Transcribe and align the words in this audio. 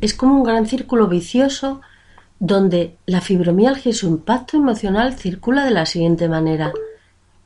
Es 0.00 0.14
como 0.14 0.36
un 0.36 0.44
gran 0.44 0.66
círculo 0.66 1.08
vicioso 1.08 1.80
donde 2.38 2.96
la 3.06 3.20
fibromialgia 3.20 3.90
y 3.90 3.94
su 3.94 4.06
impacto 4.06 4.56
emocional 4.56 5.14
circula 5.14 5.64
de 5.64 5.72
la 5.72 5.86
siguiente 5.86 6.28
manera. 6.28 6.72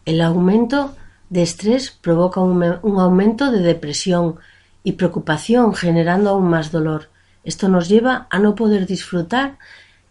El 0.05 0.21
aumento 0.21 0.95
de 1.31 1.43
estrés 1.43 1.91
provoca 1.91 2.41
un, 2.41 2.63
un, 2.83 3.01
aumento 3.01 3.51
de 3.51 3.61
depresión 3.61 4.37
y 4.85 4.93
preocupación 4.93 5.75
generando 5.75 6.29
aún 6.31 6.51
más 6.51 6.71
dolor. 6.71 7.09
Esto 7.43 7.69
nos 7.69 7.89
lleva 7.89 8.27
a 8.29 8.39
no 8.39 8.55
poder 8.55 8.87
disfrutar 8.87 9.57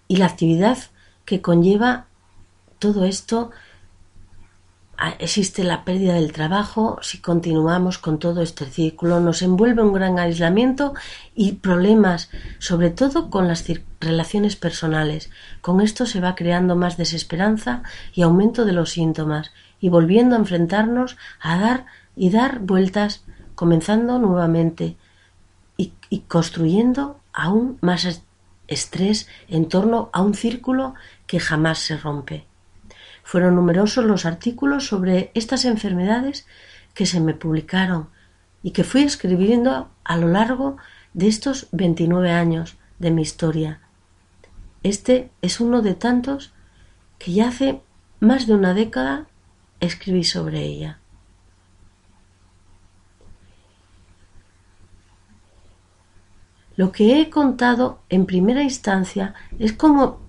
y 0.07 0.17
la 0.17 0.25
actividad 0.25 0.79
que 1.25 1.41
conlleva 1.41 2.07
todo 2.79 3.05
esto 3.05 3.51
existe 5.19 5.63
la 5.63 5.83
pérdida 5.83 6.13
del 6.13 6.31
trabajo, 6.31 6.99
si 7.01 7.19
continuamos 7.19 7.97
con 7.97 8.19
todo 8.19 8.41
este 8.41 8.65
círculo, 8.65 9.19
nos 9.19 9.41
envuelve 9.41 9.81
un 9.81 9.93
gran 9.93 10.19
aislamiento 10.19 10.93
y 11.33 11.53
problemas, 11.53 12.29
sobre 12.59 12.91
todo 12.91 13.29
con 13.29 13.47
las 13.47 13.65
relaciones 13.99 14.55
personales. 14.55 15.31
Con 15.61 15.81
esto 15.81 16.05
se 16.05 16.19
va 16.19 16.35
creando 16.35 16.75
más 16.75 16.97
desesperanza 16.97 17.81
y 18.13 18.21
aumento 18.21 18.63
de 18.63 18.73
los 18.73 18.91
síntomas, 18.91 19.51
y 19.79 19.89
volviendo 19.89 20.35
a 20.35 20.39
enfrentarnos 20.39 21.17
a 21.39 21.57
dar 21.57 21.85
y 22.15 22.29
dar 22.29 22.59
vueltas, 22.59 23.23
comenzando 23.55 24.19
nuevamente 24.19 24.97
y, 25.77 25.93
y 26.09 26.19
construyendo 26.19 27.19
aún 27.33 27.79
más 27.81 28.23
estrés 28.67 29.27
en 29.47 29.67
torno 29.67 30.09
a 30.13 30.21
un 30.21 30.35
círculo 30.35 30.93
que 31.25 31.39
jamás 31.39 31.79
se 31.79 31.97
rompe. 31.97 32.50
Fueron 33.31 33.55
numerosos 33.55 34.03
los 34.03 34.25
artículos 34.25 34.87
sobre 34.87 35.31
estas 35.35 35.63
enfermedades 35.63 36.45
que 36.93 37.05
se 37.05 37.21
me 37.21 37.33
publicaron 37.33 38.09
y 38.61 38.71
que 38.71 38.83
fui 38.83 39.03
escribiendo 39.03 39.89
a 40.03 40.17
lo 40.17 40.27
largo 40.27 40.75
de 41.13 41.29
estos 41.29 41.69
29 41.71 42.29
años 42.29 42.75
de 42.99 43.09
mi 43.09 43.21
historia. 43.21 43.79
Este 44.83 45.31
es 45.41 45.61
uno 45.61 45.81
de 45.81 45.93
tantos 45.93 46.51
que 47.19 47.31
ya 47.31 47.47
hace 47.47 47.79
más 48.19 48.47
de 48.47 48.53
una 48.53 48.73
década 48.73 49.27
escribí 49.79 50.25
sobre 50.25 50.65
ella. 50.65 50.99
Lo 56.75 56.91
que 56.91 57.21
he 57.21 57.29
contado 57.29 58.01
en 58.09 58.25
primera 58.25 58.61
instancia 58.61 59.35
es 59.57 59.71
como 59.71 60.19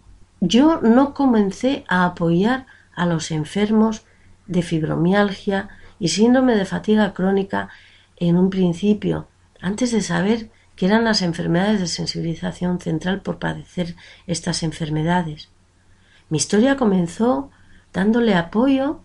yo 0.40 0.80
no 0.80 1.14
comencé 1.14 1.84
a 1.88 2.04
apoyar 2.04 2.66
a 2.94 3.06
los 3.06 3.30
enfermos 3.30 4.02
de 4.46 4.62
fibromialgia 4.62 5.68
y 5.98 6.08
síndrome 6.08 6.56
de 6.56 6.64
fatiga 6.64 7.14
crónica 7.14 7.68
en 8.16 8.36
un 8.36 8.50
principio, 8.50 9.28
antes 9.60 9.92
de 9.92 10.00
saber 10.00 10.50
que 10.76 10.86
eran 10.86 11.04
las 11.04 11.22
enfermedades 11.22 11.80
de 11.80 11.86
sensibilización 11.86 12.80
central 12.80 13.20
por 13.20 13.38
padecer 13.38 13.94
estas 14.26 14.62
enfermedades. 14.62 15.48
Mi 16.28 16.38
historia 16.38 16.76
comenzó 16.76 17.50
dándole 17.92 18.34
apoyo 18.34 19.00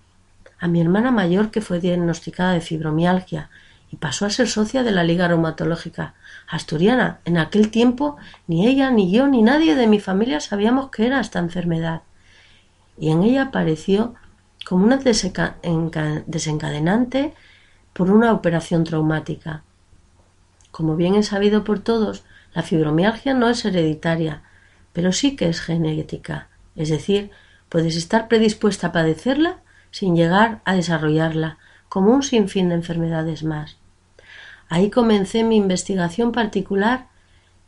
a 0.60 0.68
mi 0.68 0.82
hermana 0.82 1.12
mayor 1.12 1.52
que 1.52 1.62
fue 1.62 1.80
diagnosticada 1.80 2.54
de 2.54 2.62
fibromialgia 2.62 3.50
y 3.92 3.98
pasó 3.98 4.26
a 4.26 4.30
ser 4.30 4.48
socia 4.48 4.84
de 4.84 4.92
la 4.92 5.04
Liga 5.04 5.28
Reumatológica 5.28 6.16
Asturiana. 6.48 7.20
En 7.26 7.38
aquel 7.38 7.70
tiempo 7.70 8.18
ni 8.48 8.68
ella, 8.68 8.90
ni 8.92 9.12
yo, 9.12 9.28
ni 9.28 9.44
nadie 9.44 9.76
de 9.76 9.88
mi 9.88 10.00
familia 10.00 10.40
sabíamos 10.40 10.90
qué 10.90 11.06
era 11.06 11.20
esta 11.20 11.40
enfermedad 11.40 12.02
y 12.98 13.12
en 13.12 13.24
ella 13.24 13.44
apareció 13.44 14.16
como 14.66 14.86
una 14.86 14.98
desencadenante 14.98 17.34
por 17.94 18.12
una 18.12 18.34
operación 18.34 18.84
traumática. 18.84 19.64
Como 20.72 20.96
bien 20.96 21.16
es 21.16 21.28
sabido 21.28 21.64
por 21.64 21.80
todos, 21.80 22.24
la 22.54 22.64
fibromialgia 22.64 23.34
no 23.34 23.50
es 23.50 23.64
hereditaria, 23.66 24.44
pero 24.94 25.12
sí 25.12 25.36
que 25.36 25.48
es 25.48 25.62
genética, 25.62 26.50
es 26.76 26.90
decir, 26.90 27.32
puedes 27.70 27.96
estar 27.96 28.28
predispuesta 28.28 28.88
a 28.88 28.92
padecerla 28.92 29.60
sin 29.92 30.16
llegar 30.16 30.62
a 30.66 30.76
desarrollarla, 30.76 31.58
como 31.90 32.12
un 32.12 32.24
sinfín 32.24 32.70
de 32.70 32.76
enfermedades 32.76 33.44
más. 33.44 33.78
Ahí 34.70 34.90
comencé 34.90 35.44
mi 35.44 35.56
investigación 35.56 36.32
particular 36.32 37.08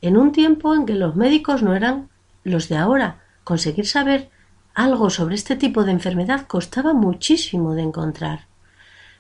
en 0.02 0.18
un 0.18 0.32
tiempo 0.32 0.76
en 0.76 0.86
que 0.86 0.96
los 0.96 1.16
médicos 1.16 1.64
no 1.64 1.76
eran 1.76 2.10
los 2.44 2.70
de 2.70 2.78
ahora. 2.78 3.22
Conseguir 3.44 3.88
saber 3.88 4.30
algo 4.74 5.10
sobre 5.10 5.36
este 5.36 5.56
tipo 5.56 5.84
de 5.84 5.92
enfermedad 5.92 6.48
costaba 6.48 6.94
muchísimo 6.94 7.76
de 7.76 7.84
encontrar. 7.84 8.48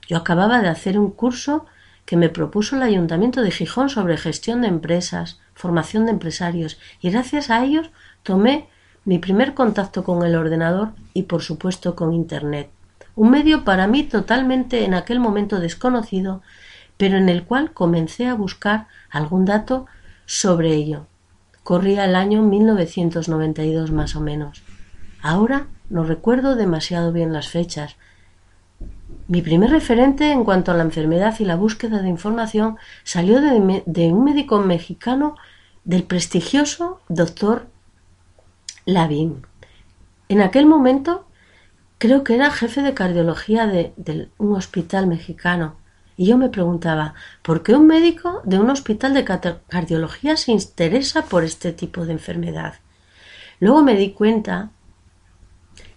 Yo 0.07 0.17
acababa 0.17 0.61
de 0.61 0.69
hacer 0.69 0.97
un 0.97 1.11
curso 1.11 1.65
que 2.05 2.17
me 2.17 2.29
propuso 2.29 2.75
el 2.75 2.81
Ayuntamiento 2.81 3.41
de 3.41 3.51
Gijón 3.51 3.89
sobre 3.89 4.17
gestión 4.17 4.61
de 4.61 4.67
empresas, 4.67 5.39
formación 5.53 6.05
de 6.05 6.11
empresarios, 6.11 6.79
y 7.01 7.11
gracias 7.11 7.49
a 7.49 7.63
ellos 7.63 7.91
tomé 8.23 8.67
mi 9.05 9.19
primer 9.19 9.53
contacto 9.53 10.03
con 10.03 10.25
el 10.25 10.35
ordenador 10.35 10.93
y 11.13 11.23
por 11.23 11.41
supuesto 11.41 11.95
con 11.95 12.13
Internet, 12.13 12.69
un 13.16 13.31
medio 13.31 13.63
para 13.63 13.87
mí 13.87 14.03
totalmente 14.03 14.85
en 14.85 14.93
aquel 14.93 15.19
momento 15.19 15.59
desconocido, 15.59 16.41
pero 16.97 17.17
en 17.17 17.29
el 17.29 17.43
cual 17.43 17.73
comencé 17.73 18.27
a 18.27 18.33
buscar 18.33 18.87
algún 19.09 19.45
dato 19.45 19.85
sobre 20.25 20.73
ello. 20.73 21.05
Corría 21.63 22.05
el 22.05 22.16
año 22.16 22.41
1992 22.41 23.91
más 23.91 24.16
o 24.16 24.21
menos. 24.21 24.63
Ahora 25.22 25.68
no 25.90 26.03
recuerdo 26.03 26.56
demasiado 26.56 27.12
bien 27.12 27.34
las 27.34 27.50
fechas. 27.50 27.96
Mi 29.28 29.41
primer 29.41 29.69
referente 29.69 30.31
en 30.31 30.44
cuanto 30.44 30.72
a 30.72 30.75
la 30.75 30.84
enfermedad 30.84 31.35
y 31.40 31.46
la 31.46 31.56
búsqueda 31.56 32.02
de 32.02 32.09
información 32.09 32.78
salió 33.03 33.41
de, 33.41 34.12
un 34.12 34.24
médico 34.24 34.59
mexicano 34.59 35.35
del 35.84 36.03
prestigioso 36.03 37.02
doctor 37.09 37.68
Lavín. 38.85 39.46
En 40.29 40.41
aquel 40.41 40.66
momento 40.66 41.28
creo 41.97 42.24
que 42.24 42.35
era 42.35 42.50
jefe 42.50 42.81
de 42.81 42.94
cardiología 42.94 43.68
de, 43.68 44.29
un 44.38 44.56
hospital 44.56 45.08
mexicano. 45.08 45.75
Y 46.18 46.25
yo 46.25 46.38
me 46.38 46.50
preguntaba, 46.50 47.13
¿por 47.44 47.63
qué 47.63 47.75
un 47.75 47.88
médico 47.88 48.41
de 48.44 48.59
un 48.59 48.69
hospital 48.69 49.13
de 49.13 49.24
cardiología 49.24 50.38
se 50.38 50.52
interesa 50.52 51.24
por 51.24 51.44
este 51.44 51.72
tipo 51.72 52.06
de 52.06 52.13
enfermedad? 52.13 52.75
Luego 53.59 53.84
me 53.84 53.96
di 53.96 54.12
cuenta 54.12 54.72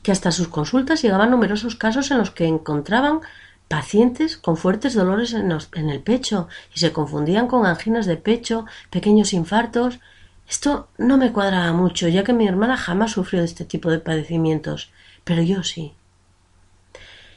que 0.02 0.12
hasta 0.12 0.32
sus 0.32 0.48
consultas 0.48 1.02
llegaban 1.02 1.30
numerosos 1.30 1.76
casos 1.76 2.10
en 2.10 2.18
los 2.18 2.30
que 2.30 2.46
encontraban 2.46 3.20
pacientes 3.68 4.36
con 4.36 4.56
fuertes 4.56 4.94
dolores 4.94 5.32
en, 5.32 5.50
el 5.88 6.00
pecho 6.00 6.48
y 6.74 6.80
se 6.80 6.92
confundían 6.92 7.46
con 7.46 7.64
anginas 7.64 8.06
de 8.06 8.16
pecho, 8.16 8.66
pequeños 8.90 9.32
infartos. 9.32 10.00
Esto 10.48 10.88
no 10.98 11.16
me 11.16 11.32
cuadraba 11.32 11.72
mucho, 11.72 12.08
ya 12.08 12.24
que 12.24 12.34
mi 12.34 12.46
hermana 12.46 12.76
jamás 12.76 13.12
sufrió 13.12 13.40
de 13.40 13.46
este 13.46 13.64
tipo 13.64 13.90
de 13.90 13.98
padecimientos, 13.98 14.90
pero 15.24 15.42
yo 15.42 15.62
sí. 15.62 15.94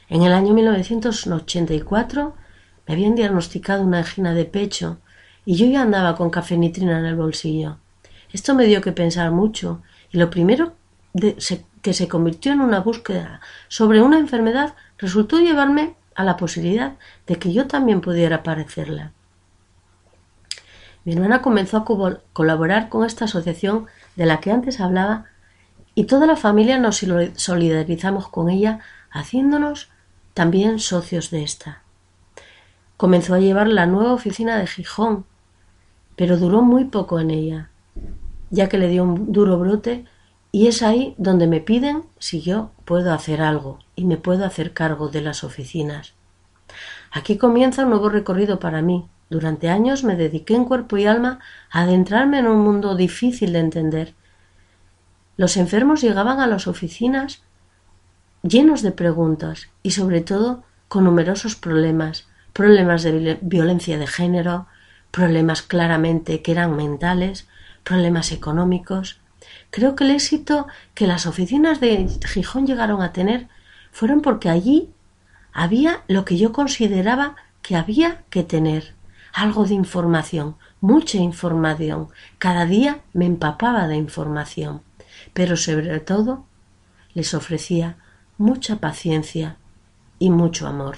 En 0.08 0.22
el 0.22 0.32
año 0.32 0.52
1984 0.52 2.34
me 2.86 2.94
habían 2.94 3.14
diagnosticado 3.14 3.82
una 3.82 3.98
angina 3.98 4.34
de 4.34 4.44
pecho 4.44 4.98
y 5.44 5.56
yo 5.56 5.66
ya 5.66 5.82
andaba 5.82 6.16
con 6.16 6.30
cafenitrina 6.30 6.98
en 6.98 7.06
el 7.06 7.16
bolsillo. 7.16 7.78
Esto 8.32 8.54
me 8.54 8.66
dio 8.66 8.82
que 8.82 8.92
pensar 8.92 9.30
mucho 9.30 9.82
y 10.10 10.18
lo 10.18 10.28
primero 10.28 10.74
de, 11.14 11.36
se, 11.38 11.64
que 11.86 11.92
se 11.92 12.08
convirtió 12.08 12.50
en 12.50 12.60
una 12.62 12.80
búsqueda 12.80 13.40
sobre 13.68 14.02
una 14.02 14.18
enfermedad 14.18 14.74
resultó 14.98 15.38
llevarme 15.38 15.94
a 16.16 16.24
la 16.24 16.36
posibilidad 16.36 16.94
de 17.28 17.36
que 17.36 17.52
yo 17.52 17.68
también 17.68 18.00
pudiera 18.00 18.42
padecerla. 18.42 19.12
Mi 21.04 21.12
hermana 21.12 21.42
comenzó 21.42 21.76
a 21.76 21.84
colaborar 22.32 22.88
con 22.88 23.06
esta 23.06 23.26
asociación 23.26 23.86
de 24.16 24.26
la 24.26 24.40
que 24.40 24.50
antes 24.50 24.80
hablaba 24.80 25.26
y 25.94 26.06
toda 26.06 26.26
la 26.26 26.34
familia 26.34 26.76
nos 26.80 27.06
solidarizamos 27.36 28.26
con 28.26 28.50
ella 28.50 28.80
haciéndonos 29.12 29.88
también 30.34 30.80
socios 30.80 31.30
de 31.30 31.44
esta. 31.44 31.82
Comenzó 32.96 33.34
a 33.34 33.38
llevar 33.38 33.68
la 33.68 33.86
nueva 33.86 34.12
oficina 34.12 34.58
de 34.58 34.66
Gijón, 34.66 35.24
pero 36.16 36.36
duró 36.36 36.62
muy 36.62 36.86
poco 36.86 37.20
en 37.20 37.30
ella, 37.30 37.70
ya 38.50 38.68
que 38.68 38.76
le 38.76 38.88
dio 38.88 39.04
un 39.04 39.30
duro 39.30 39.56
brote 39.56 40.04
y 40.56 40.68
es 40.68 40.82
ahí 40.82 41.14
donde 41.18 41.46
me 41.46 41.60
piden 41.60 42.04
si 42.18 42.40
yo 42.40 42.70
puedo 42.86 43.12
hacer 43.12 43.42
algo 43.42 43.78
y 43.94 44.06
me 44.06 44.16
puedo 44.16 44.46
hacer 44.46 44.72
cargo 44.72 45.08
de 45.08 45.20
las 45.20 45.44
oficinas. 45.44 46.14
Aquí 47.12 47.36
comienza 47.36 47.82
un 47.82 47.90
nuevo 47.90 48.08
recorrido 48.08 48.58
para 48.58 48.80
mí, 48.80 49.06
Durante 49.28 49.68
años 49.68 50.04
me 50.04 50.16
dediqué 50.16 50.54
en 50.54 50.64
cuerpo 50.64 50.96
y 50.96 51.06
alma 51.06 51.40
a 51.70 51.82
adentrarme 51.82 52.38
en 52.38 52.46
un 52.46 52.60
mundo 52.60 52.94
difícil 52.94 53.52
de 53.52 53.58
entender. 53.58 54.14
Los 55.36 55.56
enfermos 55.56 56.00
llegaban 56.00 56.40
a 56.40 56.46
las 56.46 56.66
oficinas 56.68 57.42
llenos 58.42 58.82
de 58.82 58.92
preguntas 58.92 59.68
y 59.82 59.90
sobre 59.90 60.20
todo 60.20 60.62
con 60.88 61.04
numerosos 61.04 61.56
problemas, 61.56 62.28
problemas 62.52 63.02
de 63.02 63.38
violencia 63.42 63.98
de 63.98 64.06
género, 64.06 64.68
problemas 65.10 65.62
claramente 65.62 66.40
que 66.40 66.52
eran 66.52 66.76
mentales, 66.76 67.48
problemas 67.82 68.30
económicos. 68.30 69.20
Creo 69.76 69.94
que 69.94 70.04
el 70.04 70.12
éxito 70.12 70.66
que 70.94 71.06
las 71.06 71.26
oficinas 71.26 71.80
de 71.80 72.08
Gijón 72.24 72.66
llegaron 72.66 73.02
a 73.02 73.12
tener 73.12 73.46
fueron 73.92 74.22
porque 74.22 74.48
allí 74.48 74.88
había 75.52 76.02
lo 76.08 76.24
que 76.24 76.38
yo 76.38 76.50
consideraba 76.50 77.36
que 77.60 77.76
había 77.76 78.24
que 78.30 78.42
tener 78.42 78.94
algo 79.34 79.66
de 79.66 79.74
información, 79.74 80.56
mucha 80.80 81.18
información. 81.18 82.08
Cada 82.38 82.64
día 82.64 83.02
me 83.12 83.26
empapaba 83.26 83.86
de 83.86 83.96
información, 83.96 84.80
pero 85.34 85.58
sobre 85.58 86.00
todo 86.00 86.46
les 87.12 87.34
ofrecía 87.34 87.98
mucha 88.38 88.76
paciencia 88.76 89.58
y 90.18 90.30
mucho 90.30 90.66
amor. 90.66 90.96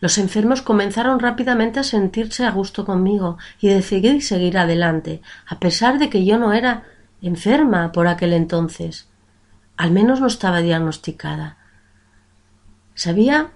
Los 0.00 0.18
enfermos 0.18 0.62
comenzaron 0.62 1.20
rápidamente 1.20 1.80
a 1.80 1.84
sentirse 1.84 2.44
a 2.44 2.50
gusto 2.50 2.84
conmigo 2.84 3.38
y 3.60 3.68
decidí 3.68 4.20
seguir 4.20 4.58
adelante, 4.58 5.22
a 5.46 5.58
pesar 5.58 5.98
de 5.98 6.10
que 6.10 6.24
yo 6.24 6.38
no 6.38 6.52
era 6.52 6.84
enferma 7.22 7.92
por 7.92 8.06
aquel 8.06 8.32
entonces. 8.32 9.08
Al 9.76 9.90
menos 9.90 10.20
no 10.20 10.26
estaba 10.26 10.60
diagnosticada. 10.60 11.58
Sabía 12.94 13.50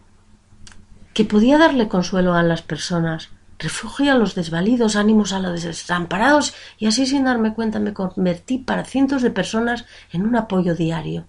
que 1.12 1.24
podía 1.24 1.58
darle 1.58 1.88
consuelo 1.88 2.34
a 2.34 2.42
las 2.42 2.62
personas, 2.62 3.30
refugio 3.58 4.12
a 4.12 4.16
los 4.16 4.34
desvalidos, 4.34 4.96
ánimos 4.96 5.32
a 5.32 5.40
los 5.40 5.62
desamparados, 5.62 6.54
y 6.78 6.86
así 6.86 7.06
sin 7.06 7.24
darme 7.24 7.54
cuenta 7.54 7.80
me 7.80 7.92
convertí 7.92 8.58
para 8.58 8.84
cientos 8.84 9.22
de 9.22 9.30
personas 9.30 9.84
en 10.12 10.22
un 10.22 10.36
apoyo 10.36 10.74
diario. 10.74 11.26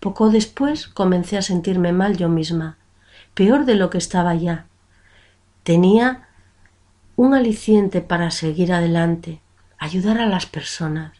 Poco 0.00 0.30
después 0.30 0.88
comencé 0.88 1.36
a 1.36 1.42
sentirme 1.42 1.92
mal 1.92 2.16
yo 2.16 2.28
misma, 2.28 2.78
peor 3.38 3.66
de 3.66 3.76
lo 3.76 3.88
que 3.88 3.98
estaba 3.98 4.34
ya. 4.34 4.66
Tenía 5.62 6.26
un 7.14 7.34
aliciente 7.34 8.00
para 8.00 8.32
seguir 8.32 8.72
adelante, 8.72 9.40
ayudar 9.78 10.18
a 10.18 10.26
las 10.26 10.46
personas. 10.46 11.12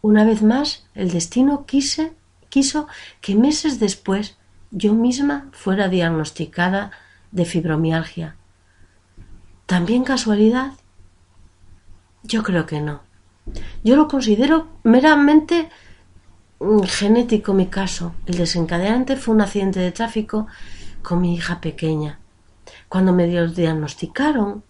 Una 0.00 0.24
vez 0.24 0.40
más, 0.42 0.86
el 0.94 1.10
destino 1.10 1.66
quise, 1.66 2.14
quiso 2.48 2.88
que 3.20 3.34
meses 3.34 3.78
después 3.78 4.38
yo 4.70 4.94
misma 4.94 5.50
fuera 5.52 5.90
diagnosticada 5.90 6.92
de 7.30 7.44
fibromialgia. 7.44 8.36
¿También 9.66 10.04
casualidad? 10.04 10.72
Yo 12.22 12.42
creo 12.42 12.64
que 12.64 12.80
no. 12.80 13.02
Yo 13.84 13.96
lo 13.96 14.08
considero 14.08 14.66
meramente 14.82 15.68
mm, 16.58 16.84
genético 16.84 17.52
mi 17.52 17.66
caso. 17.66 18.14
El 18.24 18.38
desencadenante 18.38 19.16
fue 19.16 19.34
un 19.34 19.42
accidente 19.42 19.80
de 19.80 19.92
tráfico 19.92 20.46
con 21.08 21.22
mi 21.22 21.34
hija 21.34 21.62
pequeña. 21.62 22.18
Cuando 22.90 23.14
me 23.14 23.26
diagnosticaron, 23.26 24.62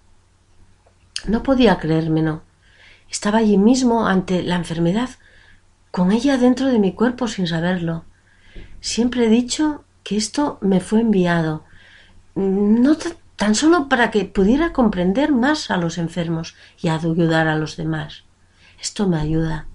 no 1.26 1.42
podía 1.42 1.80
creérmelo. 1.80 2.42
Estaba 3.10 3.38
allí 3.38 3.58
mismo 3.58 4.06
ante 4.06 4.44
la 4.44 4.54
enfermedad, 4.54 5.10
con 5.90 6.12
ella 6.12 6.38
dentro 6.38 6.68
de 6.68 6.78
mi 6.78 6.92
cuerpo 6.92 7.26
sin 7.26 7.48
saberlo. 7.48 8.04
Siempre 8.80 9.26
he 9.26 9.28
dicho 9.28 9.82
que 10.04 10.16
esto 10.16 10.58
me 10.60 10.78
fue 10.78 11.00
enviado, 11.00 11.64
no 12.36 12.96
tan 13.34 13.56
solo 13.56 13.88
para 13.88 14.12
que 14.12 14.24
pudiera 14.24 14.72
comprender 14.72 15.32
más 15.32 15.72
a 15.72 15.76
los 15.76 15.98
enfermos 15.98 16.54
y 16.80 16.86
ayudar 16.86 17.48
a 17.48 17.56
los 17.56 17.76
demás. 17.76 18.22
Esto 18.80 19.08
me 19.08 19.18
ayuda, 19.18 19.66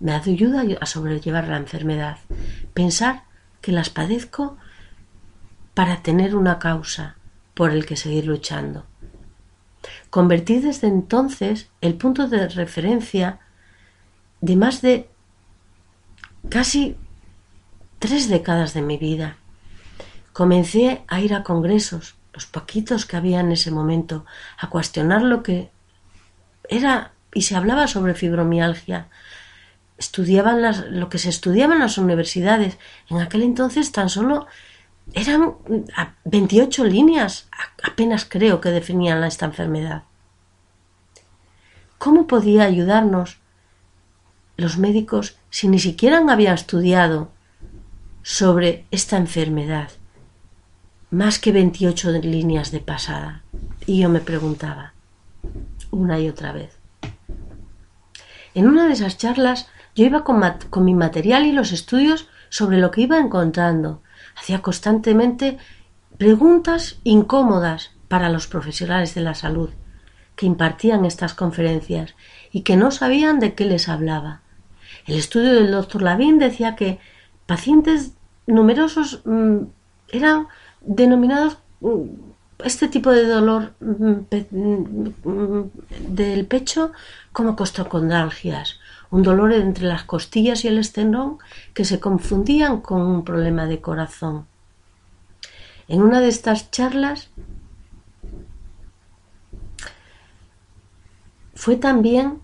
me 0.00 0.12
ayuda 0.12 0.64
a 0.82 0.84
sobrellevar 0.84 1.48
la 1.48 1.56
enfermedad, 1.56 2.18
pensar 2.74 3.22
que 3.62 3.72
las 3.72 3.88
padezco 3.88 4.58
para 5.78 6.02
tener 6.02 6.34
una 6.34 6.58
causa 6.58 7.14
por 7.54 7.70
el 7.70 7.86
que 7.86 7.94
seguir 7.94 8.26
luchando. 8.26 8.84
Convertí 10.10 10.58
desde 10.58 10.88
entonces 10.88 11.68
el 11.80 11.94
punto 11.94 12.26
de 12.26 12.48
referencia 12.48 13.38
de 14.40 14.56
más 14.56 14.82
de 14.82 15.08
casi 16.48 16.96
tres 18.00 18.28
décadas 18.28 18.74
de 18.74 18.82
mi 18.82 18.96
vida 18.96 19.36
Comencé 20.38 21.02
a 21.08 21.20
ir 21.20 21.34
a 21.34 21.42
congresos, 21.42 22.14
los 22.32 22.46
poquitos 22.46 23.06
que 23.06 23.16
había 23.16 23.40
en 23.40 23.50
ese 23.50 23.72
momento, 23.72 24.24
a 24.56 24.70
cuestionar 24.70 25.22
lo 25.22 25.42
que 25.42 25.70
era 26.68 27.12
y 27.34 27.42
se 27.42 27.56
hablaba 27.56 27.88
sobre 27.88 28.14
fibromialgia. 28.14 29.08
Estudiaban 29.96 30.62
las, 30.62 30.86
lo 30.90 31.08
que 31.08 31.18
se 31.18 31.28
estudiaba 31.28 31.74
en 31.74 31.80
las 31.80 31.98
universidades. 31.98 32.78
En 33.10 33.20
aquel 33.20 33.42
entonces 33.42 33.90
tan 33.90 34.08
solo 34.08 34.46
eran 35.14 35.54
28 36.24 36.84
líneas, 36.84 37.48
apenas 37.82 38.24
creo 38.24 38.60
que 38.60 38.70
definían 38.70 39.24
esta 39.24 39.46
enfermedad. 39.46 40.02
¿Cómo 41.98 42.26
podía 42.26 42.64
ayudarnos 42.64 43.38
los 44.56 44.78
médicos 44.78 45.36
si 45.50 45.68
ni 45.68 45.78
siquiera 45.78 46.18
habían 46.28 46.54
estudiado 46.54 47.30
sobre 48.22 48.86
esta 48.90 49.16
enfermedad? 49.16 49.90
más 51.10 51.38
que 51.38 51.52
veintiocho 51.52 52.10
líneas 52.10 52.70
de 52.70 52.80
pasada. 52.80 53.42
Y 53.86 54.00
yo 54.00 54.08
me 54.08 54.20
preguntaba, 54.20 54.92
una 55.90 56.18
y 56.20 56.28
otra 56.28 56.52
vez. 56.52 56.78
En 58.54 58.66
una 58.66 58.86
de 58.86 58.92
esas 58.92 59.16
charlas 59.16 59.68
yo 59.94 60.04
iba 60.04 60.24
con, 60.24 60.42
con, 60.70 60.84
mi 60.84 60.94
material 60.94 61.46
y 61.46 61.52
los 61.52 61.72
estudios 61.72 62.28
sobre 62.50 62.78
lo 62.78 62.90
que 62.90 63.02
iba 63.02 63.18
encontrando. 63.18 64.02
Hacía 64.40 64.62
constantemente 64.62 65.58
preguntas 66.16 66.98
incómodas 67.04 67.90
para 68.08 68.28
los 68.28 68.46
profesionales 68.46 69.14
de 69.14 69.20
la 69.20 69.34
salud 69.34 69.70
que 70.36 70.46
impartían 70.46 71.04
estas 71.04 71.34
conferencias 71.34 72.14
y 72.52 72.62
que 72.62 72.76
no 72.76 72.90
sabían 72.90 73.40
de 73.40 73.54
qué 73.54 73.64
les 73.64 73.88
hablaba. 73.88 74.40
El 75.06 75.16
estudio 75.16 75.52
del 75.54 75.72
doctor 75.72 76.02
Lavín 76.02 76.38
decía 76.38 76.76
que 76.76 76.98
pacientes 77.46 78.12
numerosos 78.46 79.22
mm, 79.24 79.58
eran 80.10 80.46
denominados 80.80 81.58
mm, 81.80 82.02
este 82.64 82.88
tipo 82.88 83.10
de 83.10 83.26
dolor 83.26 83.74
mm, 83.80 85.62
del 86.08 86.46
pecho 86.46 86.92
como 87.32 87.56
costocondralgias, 87.56 88.78
un 89.10 89.22
dolor 89.22 89.52
entre 89.52 89.86
las 89.86 90.04
costillas 90.04 90.64
y 90.64 90.68
el 90.68 90.78
esternón 90.78 91.38
que 91.74 91.84
se 91.84 92.00
confundían 92.00 92.80
con 92.80 93.02
un 93.02 93.24
problema 93.24 93.66
de 93.66 93.80
corazón. 93.80 94.46
En 95.88 96.02
una 96.02 96.20
de 96.20 96.28
estas 96.28 96.70
charlas 96.70 97.30
fue 101.54 101.76
también 101.76 102.40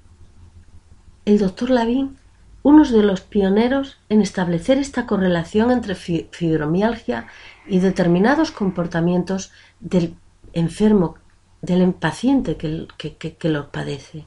el 1.24 1.38
doctor 1.38 1.70
Lavín 1.70 2.16
uno 2.64 2.82
de 2.82 3.02
los 3.02 3.20
pioneros 3.20 3.98
en 4.08 4.22
establecer 4.22 4.78
esta 4.78 5.04
correlación 5.04 5.70
entre 5.70 5.94
fibromialgia 5.94 7.26
y 7.66 7.78
determinados 7.78 8.50
comportamientos 8.50 9.52
del 9.80 10.16
enfermo, 10.54 11.16
del 11.60 11.92
paciente 11.92 12.56
que, 12.56 12.88
que, 12.96 13.48
lo 13.50 13.70
padece. 13.70 14.26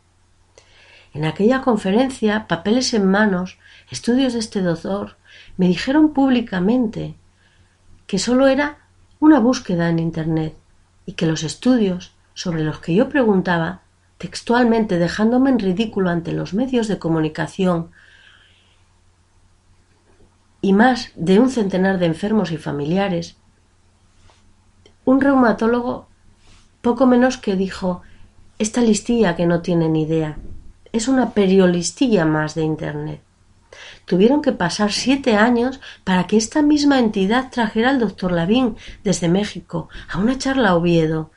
En 1.17 1.25
aquella 1.25 1.61
conferencia, 1.63 2.45
papeles 2.47 2.93
en 2.93 3.09
manos, 3.09 3.57
estudios 3.89 4.33
de 4.33 4.39
este 4.39 4.61
doctor, 4.61 5.17
me 5.57 5.67
dijeron 5.67 6.13
públicamente 6.13 7.15
que 8.05 8.19
solo 8.19 8.47
era 8.47 8.77
una 9.19 9.39
búsqueda 9.39 9.89
en 9.89 9.97
Internet 9.97 10.55
y 11.07 11.13
que 11.13 11.25
los 11.25 11.41
estudios 11.41 12.13
sobre 12.35 12.63
los 12.63 12.77
que 12.81 12.93
yo 12.93 13.09
preguntaba, 13.09 13.81
textualmente 14.19 14.99
dejándome 14.99 15.49
en 15.49 15.57
ridículo 15.57 16.11
ante 16.11 16.33
los 16.33 16.53
medios 16.53 16.87
de 16.87 16.99
comunicación 16.99 17.89
y 20.61 20.71
más 20.71 21.13
de 21.15 21.39
un 21.39 21.49
centenar 21.49 21.97
de 21.97 22.05
enfermos 22.05 22.51
y 22.51 22.57
familiares, 22.57 23.37
un 25.03 25.19
reumatólogo 25.19 26.09
poco 26.83 27.07
menos 27.07 27.39
que 27.39 27.55
dijo 27.55 28.03
esta 28.59 28.81
listilla 28.81 29.35
que 29.35 29.47
no 29.47 29.63
tiene 29.63 29.89
ni 29.89 30.03
idea 30.03 30.37
es 30.91 31.07
una 31.07 31.31
periolistilla 31.31 32.25
más 32.25 32.55
de 32.55 32.63
Internet. 32.63 33.21
Tuvieron 34.05 34.41
que 34.41 34.53
pasar 34.53 34.91
siete 34.91 35.35
años 35.35 35.81
para 36.03 36.27
que 36.27 36.37
esta 36.37 36.61
misma 36.61 36.99
entidad 36.99 37.49
trajera 37.51 37.89
al 37.89 37.99
doctor 37.99 38.31
Lavín 38.31 38.77
desde 39.03 39.27
México 39.27 39.89
a 40.09 40.19
una 40.19 40.37
charla 40.37 40.69
a 40.69 40.75
Oviedo, 40.75 41.31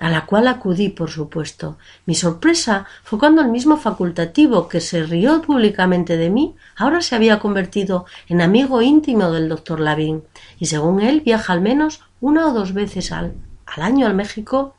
a 0.00 0.08
la 0.08 0.26
cual 0.26 0.48
acudí, 0.48 0.88
por 0.88 1.10
supuesto. 1.10 1.78
Mi 2.06 2.14
sorpresa 2.14 2.86
fue 3.04 3.18
cuando 3.18 3.42
el 3.42 3.48
mismo 3.48 3.76
facultativo 3.76 4.66
que 4.68 4.80
se 4.80 5.04
rió 5.04 5.42
públicamente 5.42 6.16
de 6.16 6.30
mí 6.30 6.56
ahora 6.76 7.00
se 7.02 7.14
había 7.14 7.38
convertido 7.38 8.06
en 8.28 8.40
amigo 8.40 8.82
íntimo 8.82 9.30
del 9.30 9.48
doctor 9.48 9.78
Lavín, 9.78 10.24
y 10.58 10.66
según 10.66 11.00
él 11.00 11.20
viaja 11.20 11.52
al 11.52 11.60
menos 11.60 12.00
una 12.20 12.48
o 12.48 12.52
dos 12.52 12.72
veces 12.72 13.12
al 13.12 13.34
al 13.76 13.82
año 13.82 14.06
al 14.06 14.14
México 14.14 14.74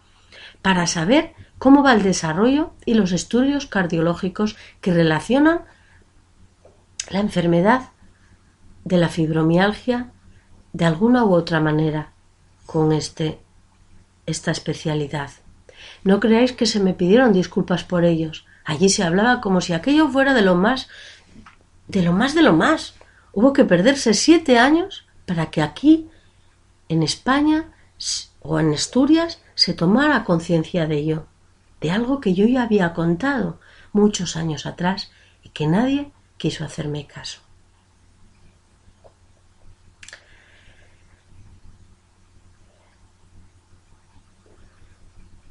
para 0.61 0.87
saber 0.87 1.33
cómo 1.61 1.83
va 1.83 1.93
el 1.93 2.01
desarrollo 2.01 2.73
y 2.87 2.95
los 2.95 3.11
estudios 3.11 3.67
cardiológicos 3.67 4.57
que 4.81 4.95
relacionan 4.95 5.61
la 7.11 7.19
enfermedad 7.19 7.91
de 8.83 8.97
la 8.97 9.09
fibromialgia 9.09 10.09
de 10.73 10.85
alguna 10.85 11.23
u 11.23 11.35
otra 11.35 11.59
manera 11.59 12.13
con 12.65 12.91
este, 12.91 13.39
esta 14.25 14.49
especialidad. 14.49 15.29
No 16.03 16.19
creáis 16.19 16.51
que 16.51 16.65
se 16.65 16.79
me 16.79 16.95
pidieron 16.95 17.31
disculpas 17.31 17.83
por 17.83 18.05
ellos. 18.05 18.43
Allí 18.65 18.89
se 18.89 19.03
hablaba 19.03 19.39
como 19.39 19.61
si 19.61 19.73
aquello 19.73 20.09
fuera 20.09 20.33
de 20.33 20.41
lo 20.41 20.55
más, 20.55 20.89
de 21.87 22.01
lo 22.01 22.11
más 22.11 22.33
de 22.33 22.41
lo 22.41 22.53
más. 22.53 22.95
Hubo 23.33 23.53
que 23.53 23.65
perderse 23.65 24.15
siete 24.15 24.57
años 24.57 25.05
para 25.27 25.51
que 25.51 25.61
aquí, 25.61 26.09
en 26.89 27.03
España 27.03 27.69
o 28.41 28.59
en 28.59 28.73
Asturias, 28.73 29.43
se 29.53 29.75
tomara 29.75 30.23
conciencia 30.23 30.87
de 30.87 30.97
ello, 30.97 31.27
de 31.81 31.91
algo 31.91 32.21
que 32.21 32.33
yo 32.33 32.45
ya 32.45 32.63
había 32.63 32.93
contado 32.93 33.59
muchos 33.91 34.37
años 34.37 34.65
atrás 34.65 35.11
y 35.43 35.49
que 35.49 35.67
nadie 35.67 36.11
quiso 36.37 36.63
hacerme 36.63 37.07
caso. 37.07 37.41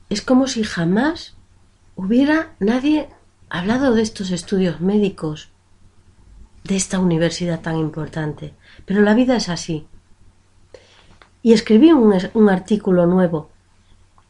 Es 0.08 0.22
como 0.22 0.48
si 0.48 0.64
jamás 0.64 1.36
hubiera 1.94 2.54
nadie 2.58 3.08
hablado 3.48 3.94
de 3.94 4.02
estos 4.02 4.30
estudios 4.30 4.80
médicos, 4.80 5.50
de 6.64 6.76
esta 6.76 6.98
universidad 6.98 7.60
tan 7.60 7.76
importante. 7.76 8.54
Pero 8.86 9.02
la 9.02 9.14
vida 9.14 9.36
es 9.36 9.48
así. 9.48 9.86
Y 11.42 11.52
escribí 11.52 11.92
un, 11.92 12.48
artículo 12.50 13.06
nuevo 13.06 13.50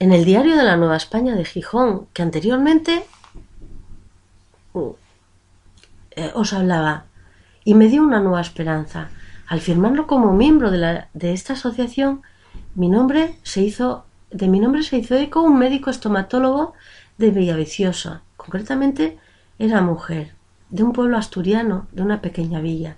en 0.00 0.12
el 0.12 0.25
diario 0.25 0.57
de 0.57 0.64
la 0.64 0.76
Nueva 0.76 0.97
España 0.97 1.37
de 1.37 1.45
Gijón, 1.45 2.07
que 2.12 2.23
anteriormente 2.23 3.04
uh, 4.73 4.95
eh, 6.12 6.33
os 6.35 6.52
hablaba, 6.52 7.04
y 7.64 7.75
me 7.75 7.88
dio 7.88 8.02
una 8.02 8.21
nueva 8.21 8.40
esperanza. 8.40 9.11
Al 9.47 9.61
firmarlo 9.61 10.07
como 10.07 10.33
miembro 10.33 10.71
de, 10.71 10.78
la, 10.78 11.09
de 11.12 11.33
esta 11.33 11.52
asociación, 11.52 12.23
mi 12.75 12.88
nombre 12.88 13.37
se 13.42 13.62
hizo 13.62 14.04
de 14.30 14.47
mi 14.47 14.61
nombre 14.61 14.83
se 14.83 14.97
hizo 14.97 15.16
eco 15.16 15.42
un 15.42 15.59
médico 15.59 15.90
estomatólogo 15.90 16.75
de 17.19 17.30
Villaviciosa. 17.30 18.23
Concretamente 18.37 19.19
era 19.59 19.83
mujer, 19.83 20.35
de 20.71 20.85
un 20.85 20.92
pueblo 20.92 21.16
asturiano, 21.16 21.88
de 21.92 22.02
una 22.02 22.21
pequeña 22.21 22.61
villa, 22.61 22.97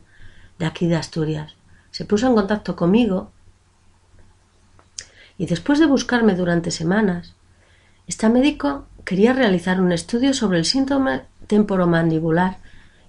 de 0.59 0.67
aquí 0.67 0.87
de 0.87 0.97
Asturias. 0.97 1.55
Se 1.91 2.05
puso 2.05 2.27
en 2.27 2.35
contacto 2.35 2.77
conmigo 2.77 3.31
y 5.43 5.47
después 5.47 5.81
de 5.81 5.87
buscarme 5.87 6.37
durante 6.37 6.71
semanas, 6.71 7.35
este 8.07 8.29
médico 8.29 8.87
quería 9.05 9.33
realizar 9.33 9.81
un 9.81 9.91
estudio 9.91 10.35
sobre 10.35 10.59
el 10.59 10.65
síntoma 10.65 11.23
temporomandibular 11.49 12.59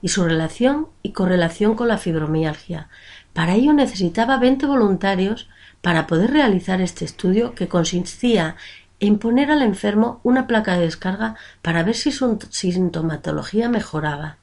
y 0.01 0.07
su 0.07 0.23
relación 0.23 0.87
y 1.03 1.11
correlación 1.11 1.75
con 1.75 1.89
la 1.89 1.99
fibromialgia. 1.99 2.89
Para 3.33 3.53
ello 3.53 3.71
necesitaba 3.73 4.39
20 4.39 4.65
voluntarios 4.65 5.47
para 5.83 6.07
poder 6.07 6.31
realizar 6.31 6.81
este 6.81 7.05
estudio 7.05 7.53
que 7.53 7.67
consistía 7.67 8.55
en 8.99 9.19
poner 9.19 9.51
al 9.51 9.61
enfermo 9.61 10.19
una 10.23 10.47
placa 10.47 10.73
de 10.73 10.85
descarga 10.85 11.35
para 11.61 11.83
ver 11.83 11.93
si 11.93 12.11
su 12.11 12.39
sintomatología 12.49 13.69
mejoraba. 13.69 14.37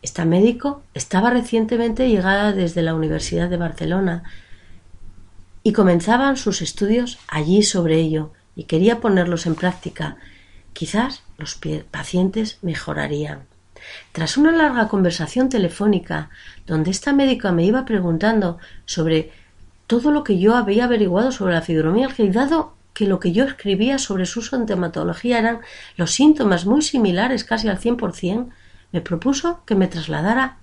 Esta 0.00 0.24
médico 0.24 0.82
estaba 0.94 1.28
recientemente 1.28 2.08
llegada 2.08 2.52
desde 2.52 2.80
la 2.80 2.94
Universidad 2.94 3.50
de 3.50 3.58
Barcelona 3.58 4.22
y 5.64 5.72
comenzaban 5.72 6.36
sus 6.36 6.62
estudios 6.62 7.18
allí 7.26 7.62
sobre 7.62 7.98
ello 7.98 8.32
y 8.54 8.64
quería 8.64 9.00
ponerlos 9.00 9.46
en 9.46 9.56
práctica. 9.56 10.18
Quizás 10.74 11.24
los 11.38 11.58
pacientes 11.90 12.58
mejorarían. 12.62 13.46
Tras 14.12 14.36
una 14.36 14.52
larga 14.52 14.88
conversación 14.88 15.48
telefónica, 15.48 16.30
donde 16.66 16.90
esta 16.90 17.12
médica 17.12 17.50
me 17.50 17.64
iba 17.64 17.84
preguntando 17.84 18.58
sobre 18.84 19.32
todo 19.86 20.10
lo 20.10 20.22
que 20.22 20.38
yo 20.38 20.54
había 20.54 20.84
averiguado 20.84 21.32
sobre 21.32 21.54
la 21.54 21.62
fibromialgia 21.62 22.24
y 22.24 22.30
dado 22.30 22.74
que 22.92 23.06
lo 23.06 23.18
que 23.18 23.32
yo 23.32 23.44
escribía 23.44 23.98
sobre 23.98 24.26
su 24.26 24.42
sintomatología 24.42 25.38
eran 25.38 25.60
los 25.96 26.12
síntomas 26.12 26.66
muy 26.66 26.82
similares 26.82 27.42
casi 27.42 27.68
al 27.68 27.80
100%, 27.80 28.50
me 28.92 29.00
propuso 29.00 29.62
que 29.64 29.74
me 29.74 29.88
trasladara 29.88 30.58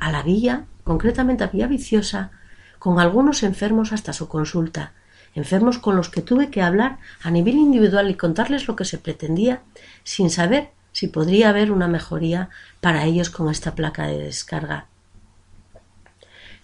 a 0.00 0.12
la 0.12 0.22
villa, 0.22 0.64
concretamente 0.84 1.44
a 1.44 1.46
Villa 1.46 1.68
Viciosa, 1.68 2.32
con 2.80 2.98
algunos 2.98 3.44
enfermos 3.44 3.92
hasta 3.92 4.14
su 4.14 4.26
consulta, 4.26 4.94
enfermos 5.34 5.78
con 5.78 5.96
los 5.96 6.08
que 6.08 6.22
tuve 6.22 6.50
que 6.50 6.62
hablar 6.62 6.98
a 7.22 7.30
nivel 7.30 7.56
individual 7.56 8.10
y 8.10 8.14
contarles 8.14 8.66
lo 8.66 8.74
que 8.74 8.86
se 8.86 8.96
pretendía, 8.98 9.60
sin 10.02 10.30
saber 10.30 10.70
si 10.90 11.06
podría 11.06 11.50
haber 11.50 11.70
una 11.70 11.88
mejoría 11.88 12.48
para 12.80 13.04
ellos 13.04 13.28
con 13.28 13.50
esta 13.50 13.74
placa 13.74 14.06
de 14.06 14.18
descarga. 14.18 14.86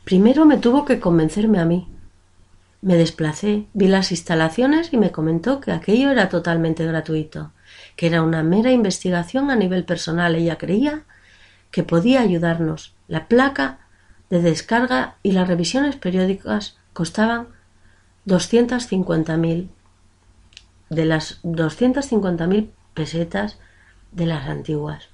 Primero 0.04 0.46
me 0.46 0.56
tuvo 0.56 0.86
que 0.86 1.00
convencerme 1.00 1.60
a 1.60 1.66
mí, 1.66 1.86
me 2.80 2.96
desplacé, 2.96 3.66
vi 3.74 3.86
las 3.86 4.10
instalaciones 4.10 4.92
y 4.92 4.96
me 4.96 5.10
comentó 5.10 5.60
que 5.60 5.72
aquello 5.72 6.10
era 6.10 6.30
totalmente 6.30 6.86
gratuito, 6.86 7.52
que 7.94 8.06
era 8.06 8.22
una 8.22 8.42
mera 8.42 8.70
investigación 8.72 9.50
a 9.50 9.56
nivel 9.56 9.84
personal. 9.84 10.34
Ella 10.34 10.56
creía 10.56 11.02
que 11.70 11.82
podía 11.82 12.20
ayudarnos. 12.22 12.94
La 13.06 13.28
placa 13.28 13.80
de 14.30 14.42
descarga 14.42 15.16
y 15.22 15.32
las 15.32 15.48
revisiones 15.48 15.96
periódicas 15.96 16.76
costaban 16.92 17.48
250.000 18.26 19.68
de 20.90 21.04
las 21.04 21.42
250.000 21.42 22.70
pesetas 22.94 23.58
de 24.12 24.26
las 24.26 24.48
antiguas. 24.48 25.08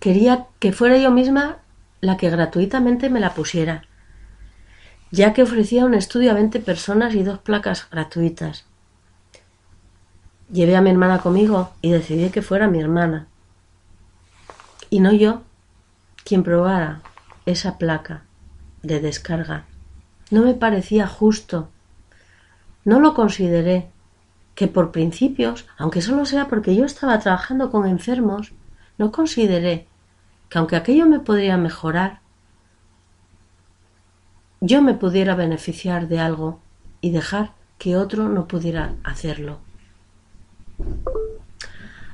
Quería 0.00 0.46
que 0.58 0.72
fuera 0.72 0.98
yo 0.98 1.10
misma 1.10 1.58
la 2.00 2.16
que 2.16 2.30
gratuitamente 2.30 3.10
me 3.10 3.20
la 3.20 3.34
pusiera 3.34 3.84
ya 5.14 5.32
que 5.32 5.44
ofrecía 5.44 5.84
un 5.84 5.94
estudio 5.94 6.32
a 6.32 6.34
20 6.34 6.58
personas 6.58 7.14
y 7.14 7.22
dos 7.22 7.38
placas 7.38 7.88
gratuitas. 7.88 8.64
Llevé 10.50 10.74
a 10.74 10.80
mi 10.80 10.90
hermana 10.90 11.20
conmigo 11.20 11.70
y 11.82 11.92
decidí 11.92 12.30
que 12.30 12.42
fuera 12.42 12.66
mi 12.66 12.80
hermana, 12.80 13.28
y 14.90 14.98
no 14.98 15.12
yo, 15.12 15.42
quien 16.24 16.42
probara 16.42 17.00
esa 17.46 17.78
placa 17.78 18.24
de 18.82 19.00
descarga. 19.00 19.64
No 20.30 20.42
me 20.42 20.54
parecía 20.54 21.06
justo. 21.06 21.70
No 22.84 23.00
lo 23.00 23.14
consideré 23.14 23.88
que 24.54 24.68
por 24.68 24.92
principios, 24.92 25.66
aunque 25.76 26.02
solo 26.02 26.26
sea 26.26 26.48
porque 26.48 26.76
yo 26.76 26.84
estaba 26.84 27.18
trabajando 27.18 27.70
con 27.70 27.86
enfermos, 27.86 28.52
no 28.98 29.10
consideré 29.10 29.86
que 30.48 30.58
aunque 30.58 30.76
aquello 30.76 31.06
me 31.06 31.20
podría 31.20 31.56
mejorar, 31.56 32.20
yo 34.60 34.80
me 34.80 34.94
pudiera 34.94 35.34
beneficiar 35.34 36.08
de 36.08 36.20
algo 36.20 36.60
y 37.00 37.10
dejar 37.10 37.52
que 37.78 37.96
otro 37.96 38.28
no 38.28 38.46
pudiera 38.46 38.94
hacerlo. 39.02 39.58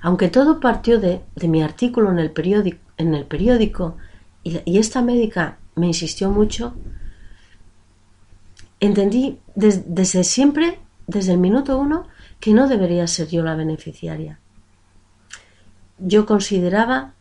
Aunque 0.02 0.28
todo 0.28 0.60
partió 0.60 0.98
de, 0.98 1.22
mi 1.42 1.62
artículo 1.62 2.10
en 2.10 2.18
el 2.18 2.30
periódico, 2.30 2.80
en 2.96 3.14
el 3.14 3.26
periódico 3.26 3.96
y, 4.42 4.78
esta 4.78 5.02
médica 5.02 5.58
me 5.74 5.86
insistió 5.86 6.30
mucho, 6.30 6.74
entendí 8.80 9.38
desde 9.54 10.24
siempre, 10.24 10.78
desde 11.06 11.32
el 11.32 11.38
minuto 11.38 11.78
uno, 11.78 12.06
que 12.40 12.52
no 12.52 12.68
debería 12.68 13.06
ser 13.06 13.28
yo 13.28 13.42
la 13.42 13.54
beneficiaria. 13.54 14.38
Yo 15.98 16.24
consideraba 16.24 17.12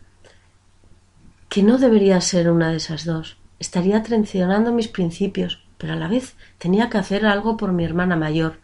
que 1.49 1.63
no 1.63 1.77
debería 1.77 2.21
ser 2.21 2.49
una 2.49 2.69
de 2.69 2.77
esas 2.77 3.03
dos 3.03 3.39
estaría 3.59 4.01
traicionando 4.01 4.71
mis 4.71 4.87
principios, 4.87 5.61
pero 5.77 5.93
a 5.93 5.97
la 5.97 6.07
vez 6.07 6.35
tenía 6.57 6.89
que 6.89 6.97
hacer 6.97 7.25
algo 7.25 7.57
por 7.57 7.73
mi 7.73 7.83
hermana 7.83 8.15
mayor. 8.15 8.59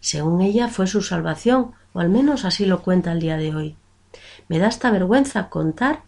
Según 0.00 0.40
ella 0.40 0.68
fue 0.68 0.86
su 0.86 1.02
salvación, 1.02 1.72
o 1.92 2.00
al 2.00 2.08
menos 2.08 2.44
así 2.44 2.66
lo 2.66 2.82
cuenta 2.82 3.12
el 3.12 3.20
día 3.20 3.36
de 3.36 3.54
hoy. 3.54 3.76
Me 4.48 4.58
da 4.58 4.68
esta 4.68 4.90
vergüenza 4.90 5.50
contar 5.50 6.02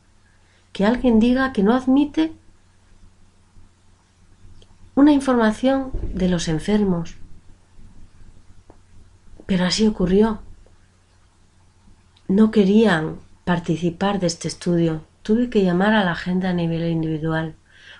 que 0.72 0.84
alguien 0.84 1.20
diga 1.20 1.52
que 1.52 1.62
no 1.62 1.74
admite 1.74 2.32
una 4.94 5.12
información 5.12 5.90
de 6.14 6.28
los 6.28 6.48
enfermos. 6.48 7.16
Pero 9.46 9.64
así 9.64 9.86
ocurrió. 9.86 10.40
No 12.28 12.50
querían 12.50 13.16
participar 13.44 14.20
de 14.20 14.26
este 14.28 14.46
estudio. 14.46 15.02
Tuve 15.22 15.50
que 15.50 15.64
llamar 15.64 15.94
a 15.94 16.04
la 16.04 16.14
gente 16.14 16.46
a 16.46 16.52
nivel 16.52 16.88
individual. 16.88 17.56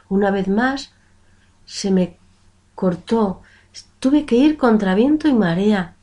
Una 0.09 0.31
vez 0.31 0.47
más 0.49 0.93
se 1.65 1.91
me 1.91 2.17
cortó. 2.75 3.43
Tuve 3.99 4.27
que 4.27 4.37
ir 4.37 4.57
contra 4.57 4.95
viento 4.95 5.27
y 5.29 5.33
marea. 5.33 5.95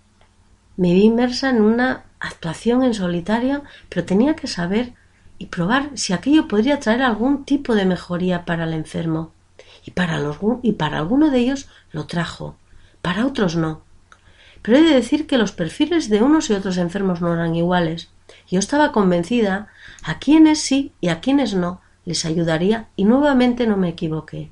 Me 0.76 0.94
vi 0.94 1.04
inmersa 1.04 1.50
en 1.50 1.62
una 1.62 2.04
actuación 2.20 2.84
en 2.84 2.94
solitario, 2.94 3.64
pero 3.90 4.06
tenía 4.06 4.36
que 4.36 4.48
saber 4.48 4.94
y 5.40 5.48
probar 5.48 5.92
si 5.96 6.14
aquello 6.14 6.48
podría 6.48 6.80
traer 6.80 7.02
algún 7.02 7.46
tipo 7.46 7.76
de 7.76 7.86
mejoría 7.86 8.46
para 8.46 8.64
el 8.66 8.74
enfermo. 8.74 9.32
Y 9.86 9.92
para, 9.92 10.20
los, 10.20 10.38
y 10.64 10.74
para 10.74 10.98
alguno 10.98 11.30
de 11.30 11.40
ellos 11.40 11.68
lo 11.92 12.06
trajo, 12.08 12.56
para 13.02 13.26
otros 13.26 13.56
no. 13.56 13.82
pero 14.62 14.78
he 14.78 14.82
de 14.82 14.94
decir 14.94 15.28
que 15.28 15.38
los 15.38 15.54
perfiles 15.54 16.10
de 16.10 16.22
unos 16.22 16.50
y 16.50 16.54
otros 16.54 16.78
enfermos 16.78 17.22
no 17.22 17.34
eran 17.34 17.56
iguales. 17.56 18.10
Yo 18.50 18.60
estaba 18.60 18.92
convencida 18.92 19.70
a 20.04 20.20
quienes 20.20 20.60
sí 20.60 20.92
y 21.00 21.08
a 21.10 21.22
quienes 21.22 21.54
no 21.54 21.82
les 22.06 22.26
ayudaría 22.26 22.88
y 22.96 23.06
nuevamente 23.06 23.68
no 23.68 23.78
me 23.78 23.90
equivoqué. 23.90 24.50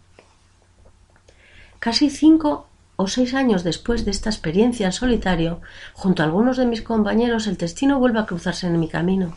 Casi 1.79 2.09
cinco 2.09 2.67
o 2.95 3.07
seis 3.07 3.33
años 3.33 3.63
después 3.63 4.05
de 4.05 4.11
esta 4.11 4.29
experiencia 4.29 4.85
en 4.85 4.93
solitario, 4.93 5.61
junto 5.93 6.21
a 6.23 6.25
algunos 6.25 6.57
de 6.57 6.65
mis 6.65 6.81
compañeros, 6.81 7.47
el 7.47 7.57
destino 7.57 7.99
vuelve 7.99 8.19
a 8.19 8.25
cruzarse 8.25 8.67
en 8.67 8.79
mi 8.79 8.87
camino. 8.87 9.35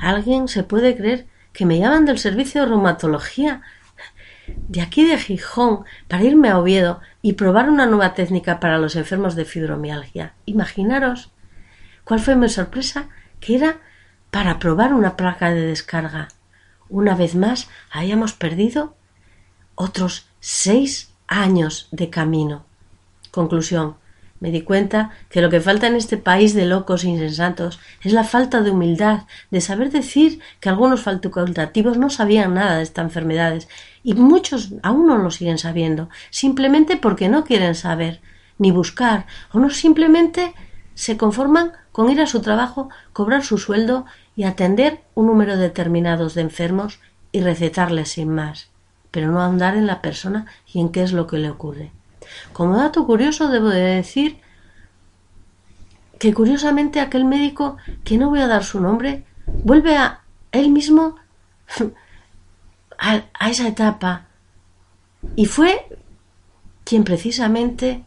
¿Alguien 0.00 0.48
se 0.48 0.62
puede 0.62 0.96
creer 0.96 1.26
que 1.52 1.66
me 1.66 1.78
llaman 1.78 2.04
del 2.04 2.18
servicio 2.18 2.60
de 2.62 2.68
reumatología 2.68 3.62
de 4.68 4.80
aquí 4.80 5.06
de 5.06 5.18
Gijón 5.18 5.84
para 6.08 6.24
irme 6.24 6.48
a 6.48 6.58
Oviedo 6.58 7.00
y 7.22 7.34
probar 7.34 7.68
una 7.68 7.86
nueva 7.86 8.14
técnica 8.14 8.60
para 8.60 8.78
los 8.78 8.96
enfermos 8.96 9.34
de 9.34 9.44
fibromialgia. 9.44 10.34
Imaginaros 10.46 11.30
cuál 12.04 12.20
fue 12.20 12.36
mi 12.36 12.48
sorpresa, 12.48 13.08
que 13.40 13.56
era 13.56 13.80
para 14.30 14.58
probar 14.58 14.94
una 14.94 15.16
placa 15.16 15.50
de 15.50 15.62
descarga. 15.62 16.28
Una 16.88 17.14
vez 17.14 17.34
más 17.34 17.68
habíamos 17.90 18.32
perdido 18.32 18.96
otros 19.74 20.28
seis 20.40 21.12
años 21.26 21.88
de 21.90 22.10
camino. 22.10 22.64
Conclusión. 23.30 23.96
Me 24.40 24.52
di 24.52 24.62
cuenta 24.62 25.10
que 25.30 25.42
lo 25.42 25.50
que 25.50 25.60
falta 25.60 25.88
en 25.88 25.96
este 25.96 26.16
país 26.16 26.54
de 26.54 26.64
locos 26.64 27.02
e 27.02 27.08
insensatos 27.08 27.80
es 28.02 28.12
la 28.12 28.22
falta 28.22 28.60
de 28.62 28.70
humildad, 28.70 29.22
de 29.50 29.60
saber 29.60 29.90
decir 29.90 30.40
que 30.60 30.68
algunos 30.68 31.02
facultativos 31.02 31.98
no 31.98 32.08
sabían 32.08 32.54
nada 32.54 32.76
de 32.76 32.84
estas 32.84 33.04
enfermedades 33.04 33.68
y 34.04 34.14
muchos 34.14 34.74
aún 34.82 35.06
no 35.06 35.18
lo 35.18 35.30
siguen 35.32 35.58
sabiendo, 35.58 36.08
simplemente 36.30 36.96
porque 36.96 37.28
no 37.28 37.44
quieren 37.44 37.74
saber, 37.74 38.20
ni 38.58 38.70
buscar, 38.70 39.26
o 39.52 39.58
no 39.58 39.70
simplemente 39.70 40.54
se 40.94 41.16
conforman 41.16 41.72
con 41.90 42.08
ir 42.10 42.20
a 42.20 42.26
su 42.26 42.40
trabajo, 42.40 42.90
cobrar 43.12 43.42
su 43.42 43.58
sueldo 43.58 44.06
y 44.36 44.44
atender 44.44 45.00
un 45.14 45.26
número 45.26 45.56
determinado 45.56 46.28
de 46.28 46.42
enfermos 46.42 47.00
y 47.32 47.40
recetarles 47.40 48.10
sin 48.10 48.30
más, 48.30 48.70
pero 49.10 49.32
no 49.32 49.42
ahondar 49.42 49.76
en 49.76 49.88
la 49.88 50.00
persona 50.00 50.46
y 50.72 50.80
en 50.80 50.90
qué 50.90 51.02
es 51.02 51.12
lo 51.12 51.26
que 51.26 51.38
le 51.38 51.50
ocurre. 51.50 51.90
Como 52.52 52.76
dato 52.76 53.06
curioso 53.06 53.48
debo 53.48 53.68
de 53.68 53.80
decir 53.80 54.40
que 56.18 56.34
curiosamente 56.34 57.00
aquel 57.00 57.24
médico, 57.24 57.76
que 58.04 58.18
no 58.18 58.28
voy 58.28 58.40
a 58.40 58.48
dar 58.48 58.64
su 58.64 58.80
nombre, 58.80 59.24
vuelve 59.46 59.96
a 59.96 60.22
él 60.52 60.70
mismo 60.70 61.16
a, 62.98 63.22
a 63.38 63.50
esa 63.50 63.68
etapa 63.68 64.26
y 65.36 65.46
fue 65.46 65.86
quien 66.84 67.04
precisamente 67.04 68.04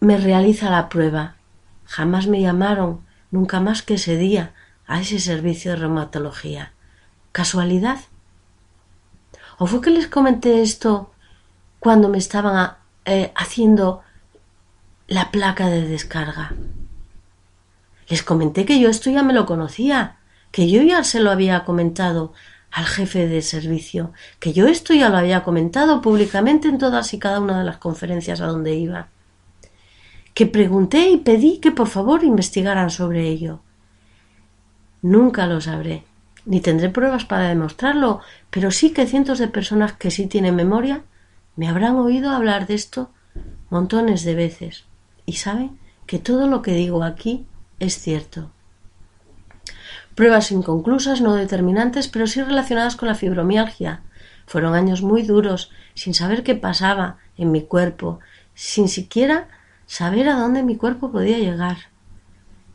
me 0.00 0.16
realiza 0.16 0.70
la 0.70 0.88
prueba. 0.88 1.36
Jamás 1.84 2.26
me 2.26 2.40
llamaron, 2.40 3.04
nunca 3.30 3.60
más 3.60 3.82
que 3.82 3.94
ese 3.94 4.16
día, 4.16 4.54
a 4.86 5.00
ese 5.00 5.18
servicio 5.18 5.72
de 5.72 5.78
reumatología. 5.78 6.72
¿Casualidad? 7.32 7.98
¿O 9.58 9.66
fue 9.66 9.80
que 9.80 9.90
les 9.90 10.08
comenté 10.08 10.62
esto 10.62 11.13
cuando 11.84 12.08
me 12.08 12.16
estaban 12.16 12.76
eh, 13.04 13.30
haciendo 13.36 14.00
la 15.06 15.30
placa 15.30 15.68
de 15.68 15.86
descarga. 15.86 16.54
Les 18.08 18.22
comenté 18.22 18.64
que 18.64 18.80
yo 18.80 18.88
esto 18.88 19.10
ya 19.10 19.22
me 19.22 19.34
lo 19.34 19.44
conocía, 19.44 20.16
que 20.50 20.70
yo 20.70 20.80
ya 20.80 21.04
se 21.04 21.20
lo 21.20 21.30
había 21.30 21.62
comentado 21.64 22.32
al 22.70 22.86
jefe 22.86 23.28
de 23.28 23.42
servicio, 23.42 24.14
que 24.40 24.54
yo 24.54 24.66
esto 24.66 24.94
ya 24.94 25.10
lo 25.10 25.18
había 25.18 25.44
comentado 25.44 26.00
públicamente 26.00 26.68
en 26.68 26.78
todas 26.78 27.12
y 27.12 27.18
cada 27.18 27.38
una 27.38 27.58
de 27.58 27.66
las 27.66 27.76
conferencias 27.76 28.40
a 28.40 28.46
donde 28.46 28.74
iba, 28.76 29.08
que 30.32 30.46
pregunté 30.46 31.10
y 31.10 31.18
pedí 31.18 31.58
que 31.58 31.70
por 31.70 31.88
favor 31.88 32.24
investigaran 32.24 32.88
sobre 32.88 33.28
ello. 33.28 33.60
Nunca 35.02 35.46
lo 35.46 35.60
sabré, 35.60 36.04
ni 36.46 36.62
tendré 36.62 36.88
pruebas 36.88 37.26
para 37.26 37.48
demostrarlo, 37.48 38.22
pero 38.48 38.70
sí 38.70 38.94
que 38.94 39.06
cientos 39.06 39.38
de 39.38 39.48
personas 39.48 39.92
que 39.92 40.10
sí 40.10 40.26
tienen 40.26 40.56
memoria 40.56 41.04
me 41.56 41.68
habrán 41.68 41.96
oído 41.96 42.30
hablar 42.30 42.66
de 42.66 42.74
esto 42.74 43.10
montones 43.70 44.24
de 44.24 44.34
veces 44.34 44.84
y 45.26 45.34
saben 45.34 45.78
que 46.06 46.18
todo 46.18 46.46
lo 46.46 46.62
que 46.62 46.72
digo 46.72 47.02
aquí 47.02 47.46
es 47.80 47.98
cierto. 47.98 48.50
Pruebas 50.14 50.52
inconclusas, 50.52 51.20
no 51.20 51.34
determinantes, 51.34 52.08
pero 52.08 52.26
sí 52.26 52.40
relacionadas 52.40 52.96
con 52.96 53.08
la 53.08 53.14
fibromialgia. 53.14 54.02
Fueron 54.46 54.74
años 54.74 55.02
muy 55.02 55.22
duros, 55.22 55.70
sin 55.94 56.14
saber 56.14 56.44
qué 56.44 56.54
pasaba 56.54 57.18
en 57.36 57.50
mi 57.50 57.62
cuerpo, 57.62 58.20
sin 58.54 58.88
siquiera 58.88 59.48
saber 59.86 60.28
a 60.28 60.36
dónde 60.36 60.62
mi 60.62 60.76
cuerpo 60.76 61.10
podía 61.10 61.38
llegar. 61.38 61.76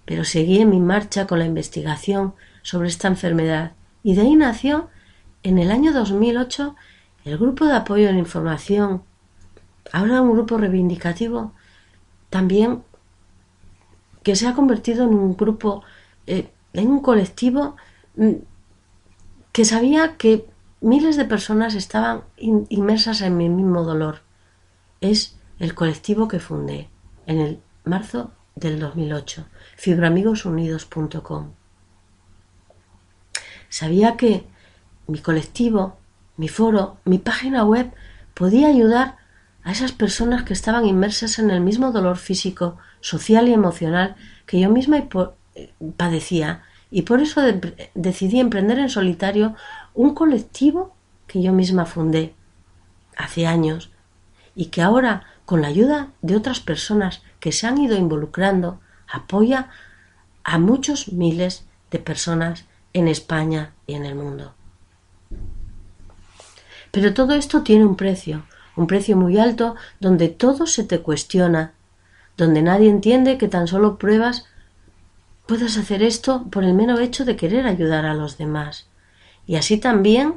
Pero 0.06 0.26
seguí 0.26 0.60
en 0.60 0.70
mi 0.70 0.80
marcha 0.80 1.28
con 1.28 1.39
la 1.39 1.46
investigación 1.46 2.34
sobre 2.62 2.89
esta 2.89 3.08
enfermedad 3.08 3.74
y 4.04 4.15
de 4.15 4.22
ahí 4.22 4.36
nació 4.36 4.89
en 5.44 5.60
el 5.60 5.72
año 5.72 5.94
2008 5.94 6.76
el 7.26 7.38
grupo 7.38 7.66
de 7.66 7.74
apoyo 7.74 8.10
en 8.10 8.18
información, 8.18 9.04
ahora 9.92 10.22
un 10.22 10.34
grupo 10.34 10.58
reivindicativo, 10.58 11.54
también 12.30 12.84
que 14.24 14.36
se 14.36 14.48
ha 14.48 14.54
convertido 14.54 15.06
en 15.06 15.14
un 15.14 15.36
grupo, 15.36 15.84
eh, 16.28 16.52
en 16.74 16.88
un 16.88 17.02
colectivo 17.02 17.76
mm, 18.16 18.34
que 19.52 19.66
sabía 19.66 20.18
que 20.18 20.46
miles 20.82 21.18
de 21.18 21.26
personas 21.26 21.76
estaban 21.76 22.24
inmersas 22.38 23.22
en 23.22 23.38
mi 23.38 23.50
mismo 23.50 23.84
dolor. 23.84 24.22
Es 25.02 25.38
el 25.60 25.76
colectivo 25.76 26.28
que 26.28 26.40
fundé 26.40 26.90
en 27.26 27.40
el 27.40 27.60
marzo 27.84 28.32
del 28.56 28.80
2008, 28.80 29.46
fibroamigosunidos.com. 29.78 31.52
Sabía 33.70 34.18
que 34.18 34.46
mi 35.08 35.20
colectivo 35.20 35.99
mi 36.39 36.47
foro, 36.47 36.95
mi 37.04 37.17
página 37.17 37.65
web 37.65 37.91
podía 38.34 38.69
ayudar 38.69 39.17
a 39.62 39.73
esas 39.73 39.91
personas 39.91 40.43
que 40.43 40.54
estaban 40.54 40.86
inmersas 40.86 41.38
en 41.38 41.52
el 41.52 41.60
mismo 41.60 41.91
dolor 41.91 42.15
físico, 42.15 42.78
social 43.02 43.49
y 43.49 43.54
emocional 43.54 44.15
que 44.45 44.58
yo 44.58 44.69
misma 44.69 44.99
eh, 44.99 45.73
padecía 45.97 46.63
y 46.91 47.02
por 47.02 47.19
eso 47.19 47.41
decidí 47.93 48.39
emprender 48.39 48.80
en 48.80 48.88
solitario 48.88 49.54
un 49.93 50.15
colectivo 50.15 50.95
que 51.28 51.41
yo 51.41 51.52
misma 51.52 51.86
fundé 51.86 52.34
hace 53.17 53.45
años 53.45 53.91
y 54.56 54.67
que 54.67 54.82
ahora, 54.82 55.25
con 55.43 55.62
la 55.62 55.67
ayuda 55.67 56.13
de 56.21 56.38
otras 56.38 56.62
personas 56.62 57.21
que 57.41 57.52
se 57.52 57.67
han 57.67 57.80
ido 57.80 57.97
involucrando, 57.97 58.80
apoya 59.12 59.71
a 60.45 60.58
muchos 60.58 61.12
miles 61.12 61.65
de 61.91 61.99
personas 61.99 62.63
en 62.93 63.10
España 63.10 63.73
y 63.88 63.95
en 63.95 64.06
el 64.06 64.15
mundo. 64.15 64.54
Pero 66.91 67.13
todo 67.13 67.34
esto 67.34 67.63
tiene 67.63 67.86
un 67.86 67.95
precio, 67.95 68.43
un 68.75 68.88
precio 68.88 69.15
muy 69.15 69.38
alto 69.38 69.75
donde 69.99 70.30
todo 70.30 70.67
se 70.67 70.84
te 70.84 70.99
cuestiona, 70.99 71.73
donde 72.38 72.62
nadie 72.62 72.89
entiende 72.89 73.38
que 73.38 73.47
tan 73.47 73.67
solo 73.67 73.97
pruebas 73.97 74.45
puedas 75.45 75.78
hacer 75.78 76.04
esto 76.04 76.45
por 76.52 76.63
el 76.63 76.73
mero 76.73 76.99
hecho 76.99 77.25
de 77.25 77.36
querer 77.36 77.67
ayudar 77.67 78.06
a 78.06 78.13
los 78.13 78.38
demás. 78.38 78.88
Y 79.45 79.56
así 79.56 79.78
también 79.78 80.36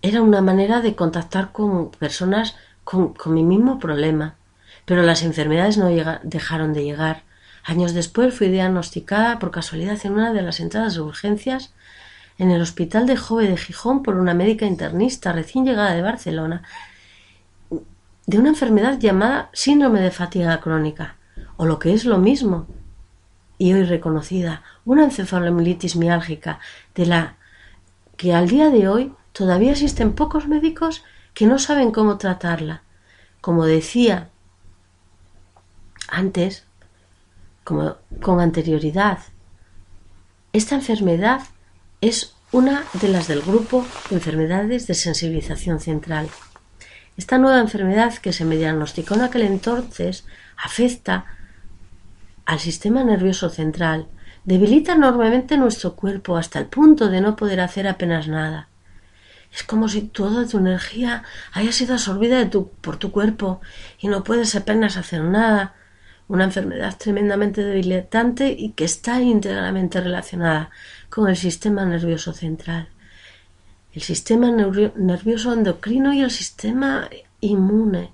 era 0.00 0.22
una 0.22 0.40
manera 0.40 0.80
de 0.80 0.94
contactar 0.94 1.50
con 1.52 1.90
personas 1.90 2.54
con, 2.84 3.14
mi 3.26 3.42
mismo 3.42 3.78
problema. 3.78 4.36
Pero 4.84 5.02
las 5.02 5.24
enfermedades 5.24 5.76
no 5.76 5.88
dejaron 6.22 6.72
de 6.72 6.84
llegar. 6.84 7.24
Años 7.64 7.94
después 7.94 8.32
fui 8.32 8.48
diagnosticada 8.48 9.40
por 9.40 9.50
casualidad 9.50 9.98
en 10.04 10.12
una 10.12 10.32
de 10.32 10.42
las 10.42 10.60
entradas 10.60 10.94
de 10.94 11.00
urgencias 11.00 11.72
en 12.38 12.50
el 12.50 12.60
Hospital 12.60 13.06
de 13.06 13.16
Jove 13.16 13.48
de 13.48 13.56
Gijón 13.56 14.02
por 14.02 14.16
una 14.16 14.34
médica 14.34 14.66
internista 14.66 15.32
recién 15.32 15.64
llegada 15.64 15.94
de 15.94 16.02
Barcelona 16.02 16.62
de 18.26 18.38
una 18.38 18.48
enfermedad 18.48 18.98
llamada 18.98 19.50
síndrome 19.52 20.00
de 20.00 20.10
fatiga 20.10 20.60
crónica, 20.60 21.16
o 21.56 21.64
lo 21.64 21.78
que 21.78 21.94
es 21.94 22.04
lo 22.04 22.18
mismo, 22.18 22.66
y 23.56 23.72
hoy 23.72 23.84
reconocida, 23.84 24.62
una 24.84 25.04
encefalomielitis 25.04 25.96
miálgica, 25.96 26.58
de 26.94 27.06
la 27.06 27.36
que 28.16 28.34
al 28.34 28.48
día 28.48 28.70
de 28.70 28.88
hoy 28.88 29.14
todavía 29.32 29.72
existen 29.72 30.12
pocos 30.12 30.48
médicos 30.48 31.04
que 31.34 31.46
no 31.46 31.58
saben 31.58 31.92
cómo 31.92 32.18
tratarla. 32.18 32.82
Como 33.40 33.64
decía 33.64 34.30
antes, 36.08 36.66
como 37.62 37.96
con 38.20 38.40
anterioridad, 38.40 39.18
esta 40.52 40.74
enfermedad 40.74 41.42
es 42.00 42.34
una 42.52 42.84
de 43.00 43.08
las 43.08 43.28
del 43.28 43.42
grupo 43.42 43.86
de 44.10 44.16
enfermedades 44.16 44.86
de 44.86 44.94
sensibilización 44.94 45.80
central. 45.80 46.28
Esta 47.16 47.38
nueva 47.38 47.60
enfermedad 47.60 48.14
que 48.14 48.32
se 48.32 48.44
me 48.44 48.56
diagnosticó 48.56 49.14
en 49.14 49.22
aquel 49.22 49.42
entonces 49.42 50.24
afecta 50.56 51.26
al 52.44 52.60
sistema 52.60 53.02
nervioso 53.02 53.48
central, 53.48 54.06
debilita 54.44 54.92
enormemente 54.92 55.56
nuestro 55.56 55.96
cuerpo 55.96 56.36
hasta 56.36 56.58
el 56.58 56.66
punto 56.66 57.08
de 57.08 57.20
no 57.20 57.34
poder 57.34 57.60
hacer 57.60 57.88
apenas 57.88 58.28
nada. 58.28 58.68
Es 59.52 59.62
como 59.62 59.88
si 59.88 60.02
toda 60.02 60.46
tu 60.46 60.58
energía 60.58 61.24
haya 61.52 61.72
sido 61.72 61.94
absorbida 61.94 62.48
por 62.80 62.98
tu 62.98 63.10
cuerpo 63.10 63.60
y 63.98 64.08
no 64.08 64.22
puedes 64.22 64.54
apenas 64.54 64.96
hacer 64.96 65.22
nada. 65.22 65.74
Una 66.28 66.44
enfermedad 66.44 66.96
tremendamente 66.98 67.62
debilitante 67.62 68.48
y 68.50 68.70
que 68.70 68.84
está 68.84 69.20
íntegramente 69.20 70.00
relacionada 70.00 70.70
con 71.08 71.28
el 71.28 71.36
sistema 71.36 71.84
nervioso 71.84 72.32
central. 72.32 72.88
El 73.92 74.02
sistema 74.02 74.50
nervioso 74.50 75.52
endocrino 75.52 76.12
y 76.12 76.20
el 76.20 76.30
sistema 76.30 77.08
inmune. 77.40 78.10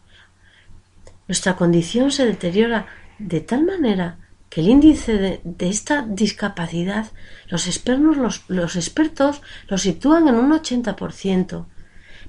Nuestra 1.26 1.56
condición 1.56 2.10
se 2.10 2.26
deteriora 2.26 2.86
de 3.18 3.40
tal 3.40 3.64
manera 3.64 4.18
que 4.52 4.60
el 4.60 4.68
índice 4.68 5.40
de, 5.42 5.68
esta 5.68 6.02
discapacidad 6.02 7.06
los, 7.48 7.66
los, 7.86 8.44
los 8.48 8.76
expertos 8.76 9.40
lo 9.68 9.78
sitúan 9.78 10.28
en 10.28 10.34
un 10.34 10.52
80%, 10.52 11.64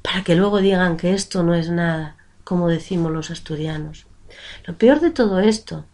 para 0.02 0.24
que 0.24 0.36
luego 0.36 0.60
digan 0.60 0.96
que 0.96 1.13
esto 1.13 1.43
no 1.43 1.54
es 1.54 1.69
nada, 1.69 2.15
como 2.46 2.69
decimos 2.69 3.12
los 3.12 3.30
asturianos. 3.30 4.08
Lo 4.65 4.78
peor 4.78 5.00
de 5.00 5.12
todo 5.12 5.39
esto 5.39 5.86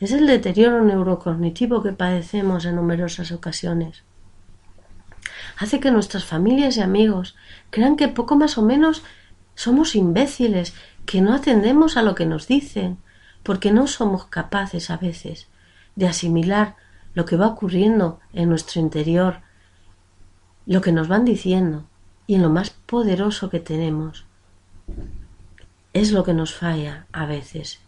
es 0.00 0.12
el 0.12 0.26
deterioro 0.26 0.84
neurocognitivo 0.84 1.82
que 1.82 1.92
padecemos 1.92 2.64
en 2.64 2.76
numerosas 2.76 3.32
ocasiones. 3.32 4.02
Hace 5.58 5.80
que 5.80 5.90
nuestras 5.90 6.24
familias 6.24 6.76
y 6.76 6.82
amigos 6.82 7.36
crean 7.70 7.96
que 7.96 8.08
poco 8.08 8.36
más 8.36 8.58
o 8.58 8.62
menos 8.62 9.02
somos 9.54 9.94
imbéciles, 9.94 10.74
que 11.06 11.20
no 11.20 11.34
atendemos 11.34 11.96
a 11.96 12.02
lo 12.02 12.14
que 12.14 12.26
nos 12.26 12.46
dicen, 12.46 12.98
porque 13.42 13.70
no 13.72 13.86
somos 13.86 14.26
capaces 14.26 14.90
a 14.90 14.96
veces 14.96 15.48
de 15.94 16.06
asimilar 16.06 16.76
lo 17.14 17.24
que 17.24 17.36
va 17.36 17.46
ocurriendo 17.46 18.20
en 18.34 18.50
nuestro 18.50 18.80
interior, 18.80 19.40
lo 20.66 20.82
que 20.82 20.92
nos 20.92 21.08
van 21.08 21.24
diciendo 21.24 21.84
y 22.26 22.34
en 22.34 22.42
lo 22.42 22.50
más 22.50 22.70
poderoso 22.70 23.48
que 23.48 23.60
tenemos. 23.60 24.26
Es 25.96 26.12
lo 26.12 26.24
que 26.24 26.34
nos 26.34 26.52
falla 26.52 27.06
a 27.10 27.24
veces, 27.24 27.80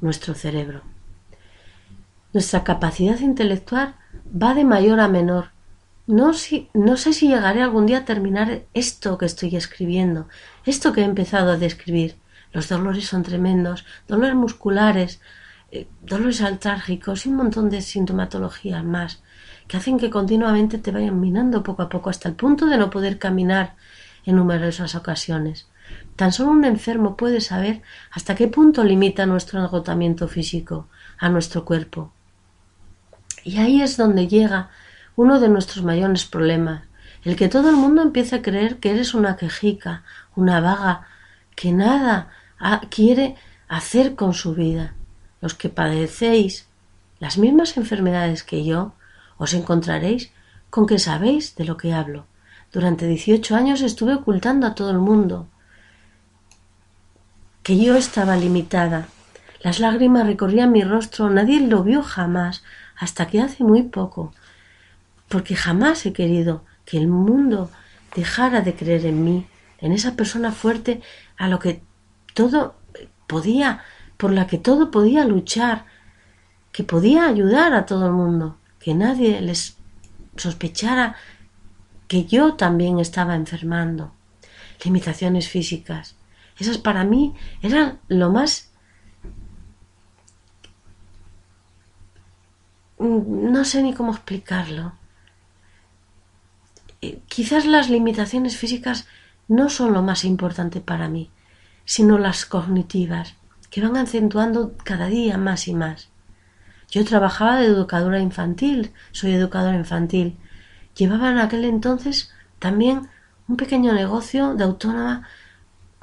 nuestro 0.00 0.34
cerebro. 0.34 0.82
Nuestra 2.32 2.64
capacidad 2.64 3.20
intelectual 3.20 3.94
va 4.26 4.54
de 4.54 4.64
mayor 4.64 4.98
a 4.98 5.06
menor. 5.06 5.52
No, 6.08 6.34
si, 6.34 6.70
no 6.74 6.96
sé 6.96 7.12
si 7.12 7.28
llegaré 7.28 7.62
algún 7.62 7.86
día 7.86 7.98
a 7.98 8.04
terminar 8.04 8.62
esto 8.74 9.16
que 9.16 9.26
estoy 9.26 9.54
escribiendo, 9.54 10.26
esto 10.66 10.92
que 10.92 11.02
he 11.02 11.04
empezado 11.04 11.52
a 11.52 11.56
describir. 11.56 12.16
Los 12.52 12.68
dolores 12.68 13.06
son 13.06 13.22
tremendos, 13.22 13.84
dolores 14.08 14.34
musculares, 14.34 15.20
eh, 15.70 15.86
dolores 16.00 16.40
altrárgicos 16.40 17.26
y 17.26 17.28
un 17.28 17.36
montón 17.36 17.70
de 17.70 17.80
sintomatologías 17.80 18.82
más 18.82 19.22
que 19.68 19.76
hacen 19.76 20.00
que 20.00 20.10
continuamente 20.10 20.78
te 20.78 20.90
vayan 20.90 21.20
minando 21.20 21.62
poco 21.62 21.82
a 21.82 21.88
poco 21.88 22.10
hasta 22.10 22.28
el 22.28 22.34
punto 22.34 22.66
de 22.66 22.76
no 22.76 22.90
poder 22.90 23.20
caminar 23.20 23.76
en 24.26 24.34
numerosas 24.34 24.96
ocasiones. 24.96 25.68
Tan 26.16 26.32
solo 26.32 26.50
un 26.50 26.64
enfermo 26.64 27.16
puede 27.16 27.40
saber 27.40 27.82
hasta 28.10 28.34
qué 28.34 28.48
punto 28.48 28.84
limita 28.84 29.26
nuestro 29.26 29.60
agotamiento 29.60 30.28
físico 30.28 30.88
a 31.18 31.28
nuestro 31.28 31.64
cuerpo. 31.64 32.12
Y 33.44 33.58
ahí 33.58 33.82
es 33.82 33.96
donde 33.96 34.28
llega 34.28 34.70
uno 35.16 35.40
de 35.40 35.48
nuestros 35.48 35.84
mayores 35.84 36.24
problemas, 36.24 36.84
el 37.24 37.36
que 37.36 37.48
todo 37.48 37.70
el 37.70 37.76
mundo 37.76 38.02
empiece 38.02 38.36
a 38.36 38.42
creer 38.42 38.78
que 38.78 38.90
eres 38.90 39.14
una 39.14 39.36
quejica, 39.36 40.04
una 40.36 40.60
vaga, 40.60 41.06
que 41.54 41.72
nada 41.72 42.30
quiere 42.90 43.36
hacer 43.68 44.14
con 44.14 44.34
su 44.34 44.54
vida 44.54 44.94
los 45.40 45.54
que 45.54 45.68
padecéis 45.68 46.66
las 47.18 47.36
mismas 47.36 47.76
enfermedades 47.76 48.42
que 48.42 48.64
yo, 48.64 48.94
os 49.38 49.54
encontraréis 49.54 50.30
con 50.70 50.86
que 50.86 50.98
sabéis 50.98 51.56
de 51.56 51.64
lo 51.64 51.76
que 51.76 51.92
hablo. 51.92 52.26
Durante 52.72 53.06
dieciocho 53.06 53.54
años 53.54 53.82
estuve 53.82 54.14
ocultando 54.14 54.66
a 54.66 54.74
todo 54.74 54.90
el 54.90 54.98
mundo 54.98 55.48
que 57.62 57.78
yo 57.78 57.96
estaba 57.96 58.36
limitada. 58.36 59.08
Las 59.62 59.78
lágrimas 59.78 60.26
recorrían 60.26 60.72
mi 60.72 60.82
rostro, 60.82 61.30
nadie 61.30 61.60
lo 61.60 61.82
vio 61.84 62.02
jamás, 62.02 62.62
hasta 62.96 63.26
que 63.26 63.40
hace 63.40 63.64
muy 63.64 63.82
poco, 63.82 64.32
porque 65.28 65.54
jamás 65.54 66.04
he 66.06 66.12
querido 66.12 66.64
que 66.84 66.98
el 66.98 67.08
mundo 67.08 67.70
dejara 68.14 68.60
de 68.60 68.74
creer 68.74 69.06
en 69.06 69.24
mí, 69.24 69.46
en 69.78 69.92
esa 69.92 70.14
persona 70.16 70.52
fuerte 70.52 71.00
a 71.36 71.48
lo 71.48 71.58
que 71.58 71.82
todo 72.34 72.74
podía 73.26 73.82
por 74.16 74.30
la 74.30 74.46
que 74.46 74.58
todo 74.58 74.90
podía 74.90 75.24
luchar, 75.24 75.84
que 76.70 76.84
podía 76.84 77.26
ayudar 77.26 77.74
a 77.74 77.86
todo 77.86 78.06
el 78.06 78.12
mundo, 78.12 78.56
que 78.78 78.94
nadie 78.94 79.40
les 79.40 79.76
sospechara 80.36 81.16
que 82.08 82.24
yo 82.26 82.54
también 82.54 82.98
estaba 82.98 83.34
enfermando. 83.34 84.12
Limitaciones 84.84 85.48
físicas. 85.48 86.14
Esas 86.62 86.78
para 86.78 87.02
mí 87.02 87.34
eran 87.60 87.98
lo 88.06 88.30
más... 88.30 88.70
No 93.00 93.64
sé 93.64 93.82
ni 93.82 93.94
cómo 93.94 94.12
explicarlo. 94.12 94.92
Eh, 97.00 97.20
quizás 97.26 97.66
las 97.66 97.90
limitaciones 97.90 98.56
físicas 98.56 99.08
no 99.48 99.70
son 99.70 99.92
lo 99.92 100.02
más 100.02 100.24
importante 100.24 100.80
para 100.80 101.08
mí, 101.08 101.30
sino 101.84 102.16
las 102.16 102.46
cognitivas 102.46 103.34
que 103.68 103.80
van 103.80 103.96
acentuando 103.96 104.76
cada 104.84 105.06
día 105.06 105.38
más 105.38 105.66
y 105.66 105.74
más. 105.74 106.10
Yo 106.92 107.04
trabajaba 107.04 107.56
de 107.56 107.66
educadora 107.66 108.20
infantil, 108.20 108.92
soy 109.10 109.32
educadora 109.32 109.76
infantil. 109.76 110.38
Llevaba 110.94 111.32
en 111.32 111.38
aquel 111.38 111.64
entonces 111.64 112.32
también 112.60 113.08
un 113.48 113.56
pequeño 113.56 113.92
negocio 113.94 114.54
de 114.54 114.62
autónoma 114.62 115.26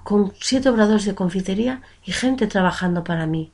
con 0.10 0.34
siete 0.40 0.70
obradores 0.70 1.06
de 1.06 1.14
confitería 1.14 1.84
y 2.04 2.14
gente 2.14 2.48
trabajando 2.48 3.04
para 3.04 3.28
mí. 3.28 3.52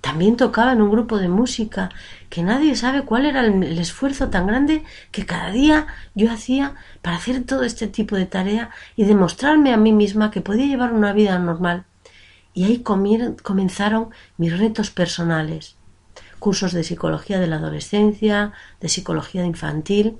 También 0.00 0.38
tocaba 0.38 0.72
en 0.72 0.80
un 0.80 0.90
grupo 0.90 1.18
de 1.18 1.28
música 1.28 1.90
que 2.30 2.42
nadie 2.42 2.74
sabe 2.74 3.02
cuál 3.02 3.26
era 3.26 3.44
el, 3.44 3.78
esfuerzo 3.78 4.30
tan 4.30 4.46
grande 4.46 4.82
que 5.10 5.26
cada 5.26 5.50
día 5.50 5.86
yo 6.14 6.32
hacía 6.32 6.74
para 7.02 7.18
hacer 7.18 7.44
todo 7.44 7.64
este 7.64 7.86
tipo 7.86 8.16
de 8.16 8.24
tarea 8.24 8.70
y 8.96 9.04
demostrarme 9.04 9.74
a 9.74 9.76
mí 9.76 9.92
misma 9.92 10.30
que 10.30 10.40
podía 10.40 10.64
llevar 10.64 10.94
una 10.94 11.12
vida 11.12 11.38
normal 11.38 11.84
y 12.54 12.64
ahí 12.64 12.82
comenzaron 12.82 14.08
mis 14.38 14.58
retos 14.58 14.88
personales. 14.88 15.76
Cursos 16.38 16.72
de 16.72 16.82
psicología 16.82 17.38
de 17.38 17.46
la 17.46 17.56
adolescencia, 17.56 18.52
de 18.80 18.88
psicología 18.88 19.44
infantil. 19.44 20.16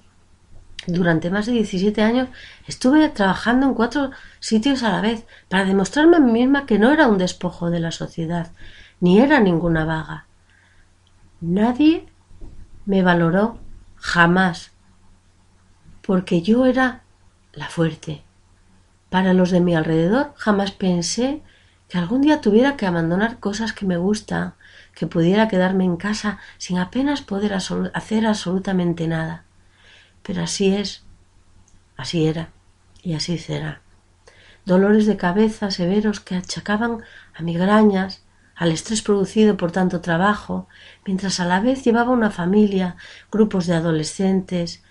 Durante 0.87 1.31
más 1.31 1.47
de 1.47 1.53
17 1.53 2.03
años 2.03 2.29
estuve 2.67 3.09
trabajando 3.09 3.67
en 3.67 3.75
cuatro 3.75 4.11
sitios 4.41 4.83
a 4.83 4.93
la 4.93 5.01
vez 5.01 5.25
para 5.49 5.65
demostrarme 5.65 6.17
a 6.17 6.21
mí 6.21 6.33
misma 6.33 6.67
que 6.67 6.79
no 6.79 6.93
era 6.93 7.09
un 7.09 7.19
despojo 7.19 7.71
de 7.71 7.81
la 7.81 7.91
sociedad, 7.91 8.53
ni 9.01 9.19
era 9.19 9.41
ninguna 9.41 9.85
vaga. 9.85 10.27
Nadie 11.41 12.07
me 12.85 13.03
valoró 13.03 13.59
jamás, 13.97 14.73
porque 16.03 16.43
yo 16.43 16.67
era 16.67 17.03
la 17.53 17.69
fuerte. 17.69 18.23
Para 19.09 19.33
los 19.33 19.51
de 19.51 19.61
mi 19.61 19.75
alrededor 19.75 20.35
jamás 20.37 20.73
pensé 20.73 21.43
que 21.89 21.99
algún 21.99 22.21
día 22.23 22.41
tuviera 22.41 22.77
que 22.77 22.87
abandonar 22.87 23.39
cosas 23.39 23.73
que 23.73 23.87
me 23.87 23.97
gustan, 23.97 24.55
que 24.95 25.07
pudiera 25.07 25.49
quedarme 25.49 25.85
en 25.85 25.97
casa 25.97 26.39
sin 26.59 26.79
apenas 26.79 27.23
poder 27.23 27.55
hacer 27.55 28.27
absolutamente 28.27 29.09
nada. 29.09 29.45
Pero 30.25 30.43
así 30.43 30.75
es, 30.75 31.05
así 31.97 32.27
era 32.27 32.51
y 33.03 33.15
así 33.15 33.39
será. 33.39 33.81
Dolores 34.65 35.07
de 35.07 35.17
cabeza 35.17 35.71
severos 35.71 36.21
que 36.21 36.35
achacaban 36.35 37.03
a 37.35 37.43
migrañas, 37.43 38.25
al 38.57 38.73
estrés 38.73 39.03
producido 39.03 39.57
por 39.57 39.71
tanto 39.71 40.01
trabajo, 40.01 40.69
mientras 41.07 41.39
a 41.39 41.45
la 41.45 41.61
vez 41.61 41.85
llevaba 41.85 42.11
una 42.11 42.31
familia, 42.31 42.97
grupos 43.31 43.67
de 43.67 43.75
adolescentes, 43.75 44.83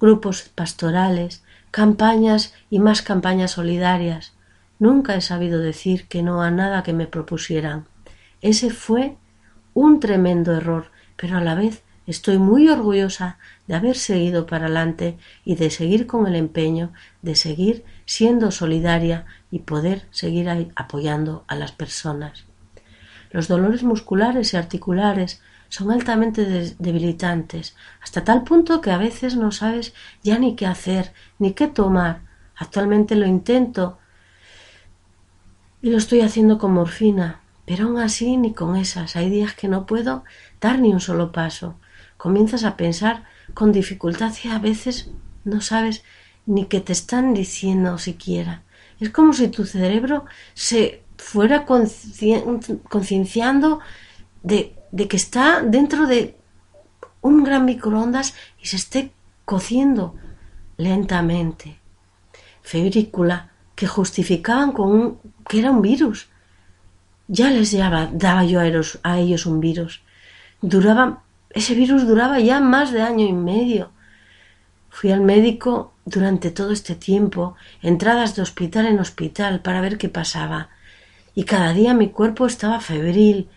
grupos 0.00 0.50
pastorales, 0.54 1.44
campañas 1.70 2.54
y 2.68 2.78
más 2.80 3.00
campañas 3.02 3.52
solidarias, 3.52 4.34
Nunca 4.82 5.14
he 5.14 5.20
sabido 5.20 5.60
decir 5.60 6.08
que 6.08 6.24
no 6.24 6.42
a 6.42 6.50
nada 6.50 6.82
que 6.82 6.92
me 6.92 7.06
propusieran. 7.06 7.86
Ese 8.40 8.70
fue 8.70 9.16
un 9.74 10.00
tremendo 10.00 10.56
error, 10.56 10.90
pero 11.14 11.36
a 11.36 11.40
la 11.40 11.54
vez 11.54 11.84
estoy 12.08 12.38
muy 12.38 12.68
orgullosa 12.68 13.38
de 13.72 13.78
haber 13.78 13.96
seguido 13.96 14.44
para 14.44 14.66
adelante 14.66 15.16
y 15.46 15.54
de 15.54 15.70
seguir 15.70 16.06
con 16.06 16.26
el 16.26 16.36
empeño 16.36 16.92
de 17.22 17.34
seguir 17.34 17.86
siendo 18.04 18.50
solidaria 18.50 19.24
y 19.50 19.60
poder 19.60 20.06
seguir 20.10 20.50
apoyando 20.76 21.46
a 21.48 21.54
las 21.54 21.72
personas. 21.72 22.44
Los 23.30 23.48
dolores 23.48 23.82
musculares 23.82 24.52
y 24.52 24.58
articulares 24.58 25.40
son 25.70 25.90
altamente 25.90 26.44
debilitantes, 26.78 27.74
hasta 28.02 28.24
tal 28.24 28.44
punto 28.44 28.82
que 28.82 28.90
a 28.90 28.98
veces 28.98 29.36
no 29.36 29.52
sabes 29.52 29.94
ya 30.22 30.38
ni 30.38 30.54
qué 30.54 30.66
hacer, 30.66 31.14
ni 31.38 31.54
qué 31.54 31.66
tomar. 31.66 32.20
Actualmente 32.54 33.14
lo 33.14 33.24
intento 33.24 33.96
y 35.80 35.88
lo 35.88 35.96
estoy 35.96 36.20
haciendo 36.20 36.58
con 36.58 36.74
morfina, 36.74 37.40
pero 37.64 37.86
aún 37.86 37.96
así 37.96 38.36
ni 38.36 38.52
con 38.52 38.76
esas. 38.76 39.16
Hay 39.16 39.30
días 39.30 39.54
que 39.54 39.68
no 39.68 39.86
puedo 39.86 40.24
dar 40.60 40.78
ni 40.78 40.92
un 40.92 41.00
solo 41.00 41.32
paso. 41.32 41.76
Comienzas 42.18 42.64
a 42.64 42.76
pensar 42.76 43.31
con 43.54 43.72
dificultad 43.72 44.32
y 44.44 44.48
a 44.48 44.58
veces 44.58 45.10
no 45.44 45.60
sabes 45.60 46.02
ni 46.46 46.66
que 46.66 46.80
te 46.80 46.92
están 46.92 47.34
diciendo 47.34 47.98
siquiera. 47.98 48.62
Es 49.00 49.10
como 49.10 49.32
si 49.32 49.48
tu 49.48 49.64
cerebro 49.64 50.24
se 50.54 51.02
fuera 51.16 51.64
concienciando 51.64 53.80
de, 54.42 54.74
que 55.08 55.16
está 55.16 55.62
dentro 55.62 56.06
de 56.06 56.36
un 57.20 57.44
gran 57.44 57.64
microondas 57.64 58.34
y 58.60 58.66
se 58.66 58.76
esté 58.76 59.12
cociendo 59.44 60.16
lentamente. 60.76 61.78
Febrícula 62.62 63.50
que 63.74 63.86
justificaban 63.86 64.72
con 64.72 64.92
un, 64.92 65.18
que 65.48 65.60
era 65.60 65.70
un 65.70 65.82
virus. 65.82 66.28
Ya 67.28 67.50
les 67.50 67.76
daba, 67.76 68.08
daba 68.12 68.44
yo 68.44 68.60
a 68.60 68.66
ellos, 68.66 68.98
a 69.02 69.18
ellos 69.18 69.46
un 69.46 69.60
virus. 69.60 70.02
Duraba, 70.60 71.22
ese 71.54 71.74
virus 71.74 72.06
duraba 72.06 72.40
ya 72.40 72.60
más 72.60 72.92
de 72.92 73.02
año 73.02 73.26
y 73.26 73.32
medio. 73.32 73.90
Fui 74.88 75.10
al 75.10 75.20
médico 75.20 75.92
durante 76.04 76.50
todo 76.50 76.72
este 76.72 76.94
tiempo, 76.94 77.54
entradas 77.82 78.34
de 78.36 78.42
hospital 78.42 78.86
en 78.86 78.98
hospital 78.98 79.60
para 79.60 79.80
ver 79.80 79.98
qué 79.98 80.08
pasaba. 80.08 80.70
Y 81.34 81.44
cada 81.44 81.72
día 81.72 81.94
mi 81.94 82.08
cuerpo 82.08 82.46
estaba 82.46 82.80
febril. 82.80 83.48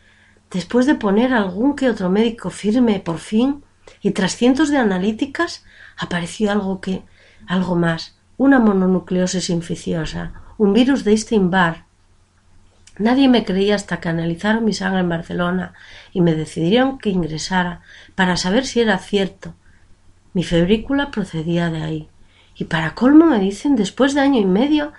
Después 0.51 0.85
de 0.85 0.95
poner 0.95 1.33
algún 1.33 1.75
que 1.75 1.89
otro 1.89 2.09
médico 2.09 2.49
firme, 2.49 2.99
por 2.99 3.17
fin, 3.17 3.63
y 4.01 4.11
tras 4.11 4.35
cientos 4.35 4.69
de 4.69 4.77
analíticas, 4.77 5.65
apareció 5.97 6.51
algo 6.51 6.81
que, 6.81 7.03
algo 7.47 7.75
más, 7.75 8.17
una 8.37 8.59
mononucleosis 8.59 9.49
infecciosa, 9.49 10.33
un 10.57 10.73
virus 10.73 11.03
de 11.03 11.13
Epstein-Barr. 11.13 11.84
Nadie 12.97 13.27
me 13.27 13.43
creía 13.43 13.75
hasta 13.75 13.99
que 13.99 14.09
analizaron 14.09 14.63
mi 14.63 14.73
sangre 14.73 15.01
en 15.01 15.09
Barcelona 15.09 15.73
y 16.13 16.21
me 16.21 16.33
decidieron 16.33 16.97
que 16.97 17.09
ingresara 17.09 17.81
para 18.15 18.37
saber 18.37 18.65
si 18.65 18.79
era 18.81 18.97
cierto. 18.97 19.53
Mi 20.33 20.43
febrícula 20.43 21.11
procedía 21.11 21.69
de 21.69 21.83
ahí. 21.83 22.09
Y 22.55 22.65
para 22.65 22.95
colmo 22.95 23.25
me 23.25 23.39
dicen, 23.39 23.75
después 23.75 24.13
de 24.13 24.21
año 24.21 24.39
y 24.39 24.45
medio, 24.45 24.93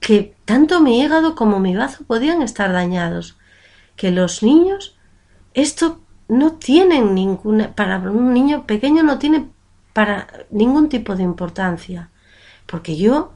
que 0.00 0.34
tanto 0.44 0.80
mi 0.80 1.00
hígado 1.00 1.34
como 1.34 1.60
mi 1.60 1.76
bazo 1.76 2.04
podían 2.04 2.42
estar 2.42 2.72
dañados, 2.72 3.36
que 3.96 4.10
los 4.10 4.42
niños 4.42 4.96
esto 5.54 6.00
no 6.28 6.52
tienen 6.52 7.14
ninguna 7.14 7.74
para 7.74 7.98
un 7.98 8.32
niño 8.32 8.66
pequeño 8.66 9.02
no 9.02 9.18
tiene 9.18 9.50
para 9.92 10.26
ningún 10.50 10.88
tipo 10.88 11.14
de 11.14 11.22
importancia, 11.22 12.10
porque 12.66 12.96
yo 12.96 13.34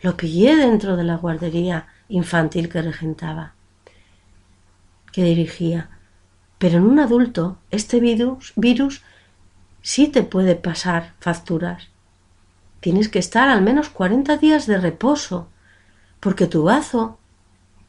lo 0.00 0.16
pillé 0.16 0.56
dentro 0.56 0.96
de 0.96 1.04
la 1.04 1.16
guardería 1.16 1.88
infantil 2.08 2.70
que 2.70 2.80
regentaba, 2.80 3.54
que 5.18 5.24
dirigía. 5.24 5.90
Pero 6.58 6.78
en 6.78 6.84
un 6.84 7.00
adulto 7.00 7.58
este 7.72 7.98
virus, 7.98 8.52
virus 8.54 9.02
sí 9.82 10.06
te 10.06 10.22
puede 10.22 10.54
pasar 10.54 11.14
facturas. 11.18 11.88
Tienes 12.78 13.08
que 13.08 13.18
estar 13.18 13.48
al 13.48 13.60
menos 13.60 13.88
40 13.88 14.36
días 14.36 14.68
de 14.68 14.78
reposo, 14.78 15.48
porque 16.20 16.46
tu 16.46 16.62
bazo 16.62 17.18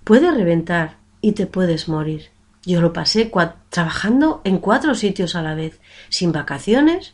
puede 0.03 0.31
reventar 0.31 0.97
y 1.21 1.33
te 1.33 1.45
puedes 1.45 1.87
morir. 1.87 2.31
Yo 2.65 2.81
lo 2.81 2.93
pasé 2.93 3.31
trabajando 3.69 4.41
en 4.43 4.57
cuatro 4.57 4.95
sitios 4.95 5.35
a 5.35 5.43
la 5.43 5.53
vez, 5.53 5.79
sin 6.09 6.31
vacaciones 6.31 7.13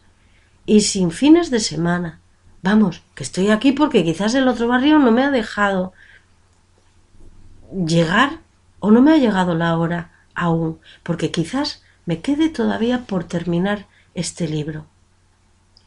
y 0.65 0.79
sin 0.79 1.11
fines 1.11 1.51
de 1.51 1.59
semana. 1.59 2.21
Vamos, 2.63 3.03
que 3.15 3.23
estoy 3.23 3.49
aquí 3.49 3.73
porque 3.73 4.05
quizás 4.05 4.33
el 4.33 4.47
otro 4.47 4.69
barrio 4.69 4.97
no 4.97 5.11
me 5.11 5.23
ha 5.23 5.29
dejado 5.29 5.91
llegar 7.85 8.44
o 8.85 8.91
no 8.91 9.01
me 9.01 9.13
ha 9.13 9.17
llegado 9.17 9.55
la 9.55 9.75
hora 9.79 10.11
aún, 10.35 10.79
porque 11.01 11.31
quizás 11.31 11.81
me 12.05 12.21
quede 12.21 12.49
todavía 12.49 13.07
por 13.07 13.23
terminar 13.23 13.87
este 14.13 14.47
libro. 14.47 14.85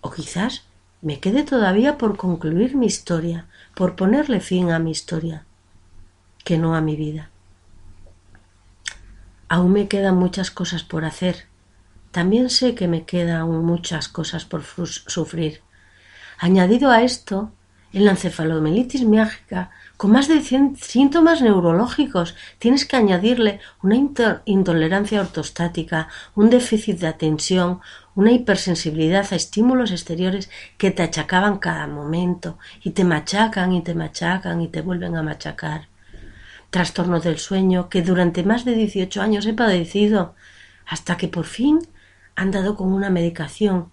O 0.01 0.11
quizás 0.11 0.65
me 1.01 1.21
quede 1.21 1.45
todavía 1.45 1.97
por 1.97 2.17
concluir 2.17 2.75
mi 2.75 2.87
historia, 2.87 3.47
por 3.77 3.95
ponerle 3.95 4.41
fin 4.41 4.73
a 4.73 4.81
mi 4.81 4.91
historia, 4.91 5.45
que 6.43 6.59
no 6.59 6.75
a 6.75 6.81
mi 6.81 6.97
vida. 6.97 7.31
Aún 9.49 9.75
me 9.75 9.87
quedan 9.87 10.17
muchas 10.17 10.51
cosas 10.51 10.83
por 10.83 11.05
hacer. 11.05 11.47
También 12.11 12.51
sé 12.51 12.75
que 12.75 12.89
me 12.89 13.05
quedan 13.05 13.49
muchas 13.65 14.09
cosas 14.09 14.45
por 14.45 14.65
sufrir. 14.65 15.61
Añadido 16.37 16.91
a 16.91 17.05
esto, 17.05 17.53
en 17.93 18.07
la 18.07 18.11
encefalomelitis 18.11 19.05
miárgica, 19.05 19.71
con 19.99 20.13
más 20.13 20.29
de 20.29 20.41
100 20.41 20.77
síntomas 20.77 21.43
neurológicos, 21.43 22.35
tienes 22.59 22.87
que 22.87 22.97
añadirle 22.97 23.61
una 23.83 23.97
intolerancia 24.47 25.21
ortostática, 25.21 26.09
un 26.35 26.49
déficit 26.49 27.01
de 27.01 27.09
atención, 27.09 27.81
una 28.15 28.33
hipersensibilidad 28.33 29.27
a 29.31 29.37
estímulos 29.37 29.91
exteriores 29.91 30.49
que 30.79 30.91
te 30.91 31.03
achacaban 31.03 31.59
cada 31.59 31.87
momento 31.87 32.59
y 32.83 32.93
te 32.93 33.05
machacan 33.05 33.73
y 33.73 33.83
te 33.83 33.95
machacan 33.95 34.63
y 34.63 34.69
te 34.69 34.81
vuelven 34.81 35.17
a 35.17 35.23
machacar 35.23 35.89
trastorno 36.71 37.21
del 37.21 37.39
sueño 37.39 37.89
que 37.89 38.03
durante 38.03 38.43
más 38.43 38.65
de 38.65 38.75
18 38.75 39.23
años 39.23 39.47
he 39.47 39.55
padecido, 39.55 40.35
hasta 40.87 41.17
que 41.17 41.29
por 41.29 41.45
fin 41.45 41.81
han 42.37 42.51
dado 42.51 42.77
con 42.77 42.93
una 42.93 43.11
medicación 43.11 43.91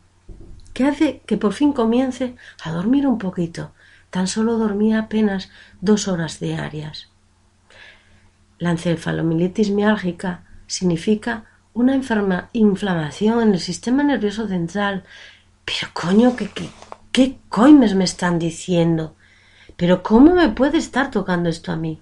que 0.74 0.86
hace 0.86 1.22
que 1.26 1.38
por 1.38 1.54
fin 1.54 1.72
comience 1.72 2.36
a 2.63 2.72
dormir 2.72 3.08
un 3.08 3.18
poquito. 3.18 3.72
Tan 4.15 4.28
solo 4.28 4.58
dormía 4.58 4.99
apenas 4.99 5.49
dos 5.82 6.08
horas 6.08 6.39
diarias. 6.39 7.10
La 8.60 8.71
encefalomilitis 8.71 9.71
miálgica 9.71 10.45
significa 10.67 11.43
una 11.73 11.93
enferma 11.93 12.47
inflamación 12.54 13.41
en 13.41 13.54
el 13.56 13.60
sistema 13.60 14.04
nervioso 14.04 14.47
central. 14.47 15.04
Pero 15.65 15.89
coño, 15.91 16.38
¿qué, 16.38 16.47
qué, 16.47 16.69
qué 17.12 17.39
coimes 17.49 17.93
me 17.93 18.06
están 18.06 18.39
diciendo? 18.39 19.17
Pero 19.75 20.01
¿cómo 20.01 20.34
me 20.34 20.47
puede 20.47 20.78
estar 20.78 21.12
tocando 21.12 21.49
esto 21.49 21.73
a 21.73 21.75
mí? 21.75 22.01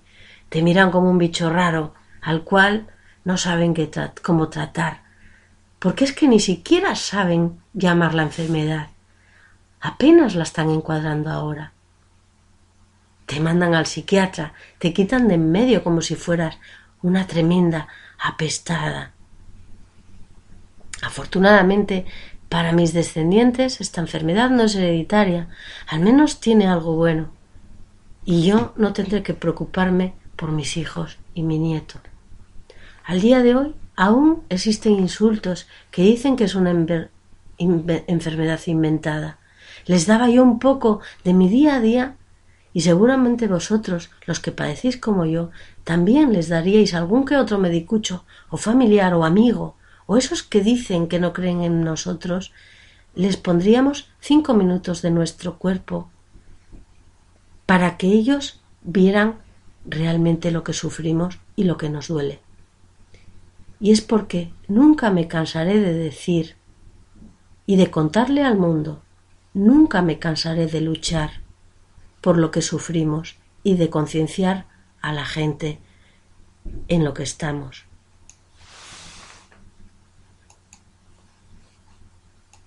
te 0.50 0.62
miran 0.62 0.92
como 0.92 1.10
un 1.10 1.18
bicho 1.18 1.50
raro 1.50 1.96
al 2.22 2.44
cual 2.44 2.92
no 3.24 3.38
saben 3.38 3.74
qué 3.74 3.90
cómo 4.22 4.50
tratar, 4.50 5.02
porque 5.80 6.04
es 6.04 6.14
que 6.14 6.28
ni 6.28 6.40
siquiera 6.40 6.96
saben 6.96 7.60
llamar 7.74 8.14
la 8.14 8.22
enfermedad. 8.22 8.90
Apenas 9.82 10.36
la 10.36 10.44
están 10.44 10.70
encuadrando 10.70 11.32
ahora. 11.32 11.74
Te 13.26 13.40
mandan 13.40 13.74
al 13.74 13.86
psiquiatra, 13.86 14.54
te 14.80 14.94
quitan 14.94 15.28
de 15.28 15.36
en 15.36 15.52
medio 15.52 15.84
como 15.84 16.02
si 16.02 16.16
fueras 16.16 16.58
una 17.02 17.28
tremenda 17.28 17.88
apestada. 18.20 19.14
Afortunadamente, 21.02 22.06
para 22.50 22.72
mis 22.72 22.94
descendientes, 22.94 23.82
esta 23.82 24.02
enfermedad 24.02 24.50
no 24.50 24.64
es 24.64 24.76
hereditaria, 24.76 25.50
al 25.88 26.02
menos 26.02 26.40
tiene 26.40 26.68
algo 26.68 26.96
bueno. 26.96 27.32
Y 28.26 28.46
yo 28.46 28.74
no 28.78 28.94
tendré 28.94 29.24
que 29.24 29.34
preocuparme 29.34 30.14
por 30.36 30.52
mis 30.52 30.78
hijos 30.78 31.18
y 31.34 31.44
mi 31.44 31.60
nieto. 31.60 32.00
Al 33.04 33.22
día 33.22 33.44
de 33.44 33.56
hoy 33.56 33.76
aún 33.96 34.44
existen 34.50 34.94
insultos 34.94 35.68
que 35.92 36.04
dicen 36.04 36.36
que 36.36 36.46
es 36.46 36.56
una 36.56 36.72
enfermedad 37.58 38.60
inventada. 38.66 39.40
Les 39.86 40.08
daba 40.08 40.30
yo 40.30 40.44
un 40.44 40.60
poco 40.60 41.02
de 41.24 41.34
mi 41.34 41.50
día 41.50 41.76
a 41.76 41.80
día 41.80 42.16
y 42.74 42.82
seguramente 42.82 43.48
vosotros, 43.48 44.10
los 44.26 44.40
que 44.40 44.52
padecéis 44.52 44.98
como 44.98 45.26
yo, 45.26 45.52
también 45.84 46.34
les 46.34 46.50
daríais 46.50 46.96
algún 46.96 47.26
que 47.26 47.38
otro 47.38 47.60
medicucho, 47.60 48.26
o 48.50 48.58
familiar, 48.58 49.14
o 49.14 49.26
amigo, 49.26 49.76
o 50.08 50.18
esos 50.18 50.42
que 50.42 50.62
dicen 50.62 51.08
que 51.08 51.20
no 51.20 51.34
creen 51.34 51.62
en 51.62 51.84
nosotros, 51.84 52.52
les 53.16 53.38
pondríamos 53.38 54.10
cinco 54.20 54.56
minutos 54.56 55.04
de 55.04 55.12
nuestro 55.12 55.60
cuerpo 55.60 56.10
para 57.68 57.96
que 57.98 58.08
ellos 58.08 58.60
vieran 58.82 59.36
realmente 59.86 60.50
lo 60.50 60.64
que 60.64 60.74
sufrimos 60.74 61.40
y 61.56 61.66
lo 61.66 61.78
que 61.78 61.90
nos 61.90 62.08
duele. 62.08 62.40
Y 63.80 63.92
es 63.92 64.02
porque 64.02 64.52
nunca 64.68 65.12
me 65.12 65.28
cansaré 65.28 65.80
de 65.80 65.94
decir 65.94 66.56
y 67.68 67.76
de 67.76 67.92
contarle 67.92 68.44
al 68.44 68.58
mundo, 68.58 69.04
nunca 69.54 70.02
me 70.02 70.18
cansaré 70.18 70.68
de 70.68 70.82
luchar 70.82 71.43
por 72.24 72.38
lo 72.38 72.52
que 72.52 72.62
sufrimos 72.62 73.36
y 73.64 73.76
de 73.76 73.90
concienciar 73.90 74.66
a 75.02 75.12
la 75.12 75.26
gente 75.26 75.80
en 76.88 77.04
lo 77.04 77.14
que 77.14 77.24
estamos. 77.24 77.86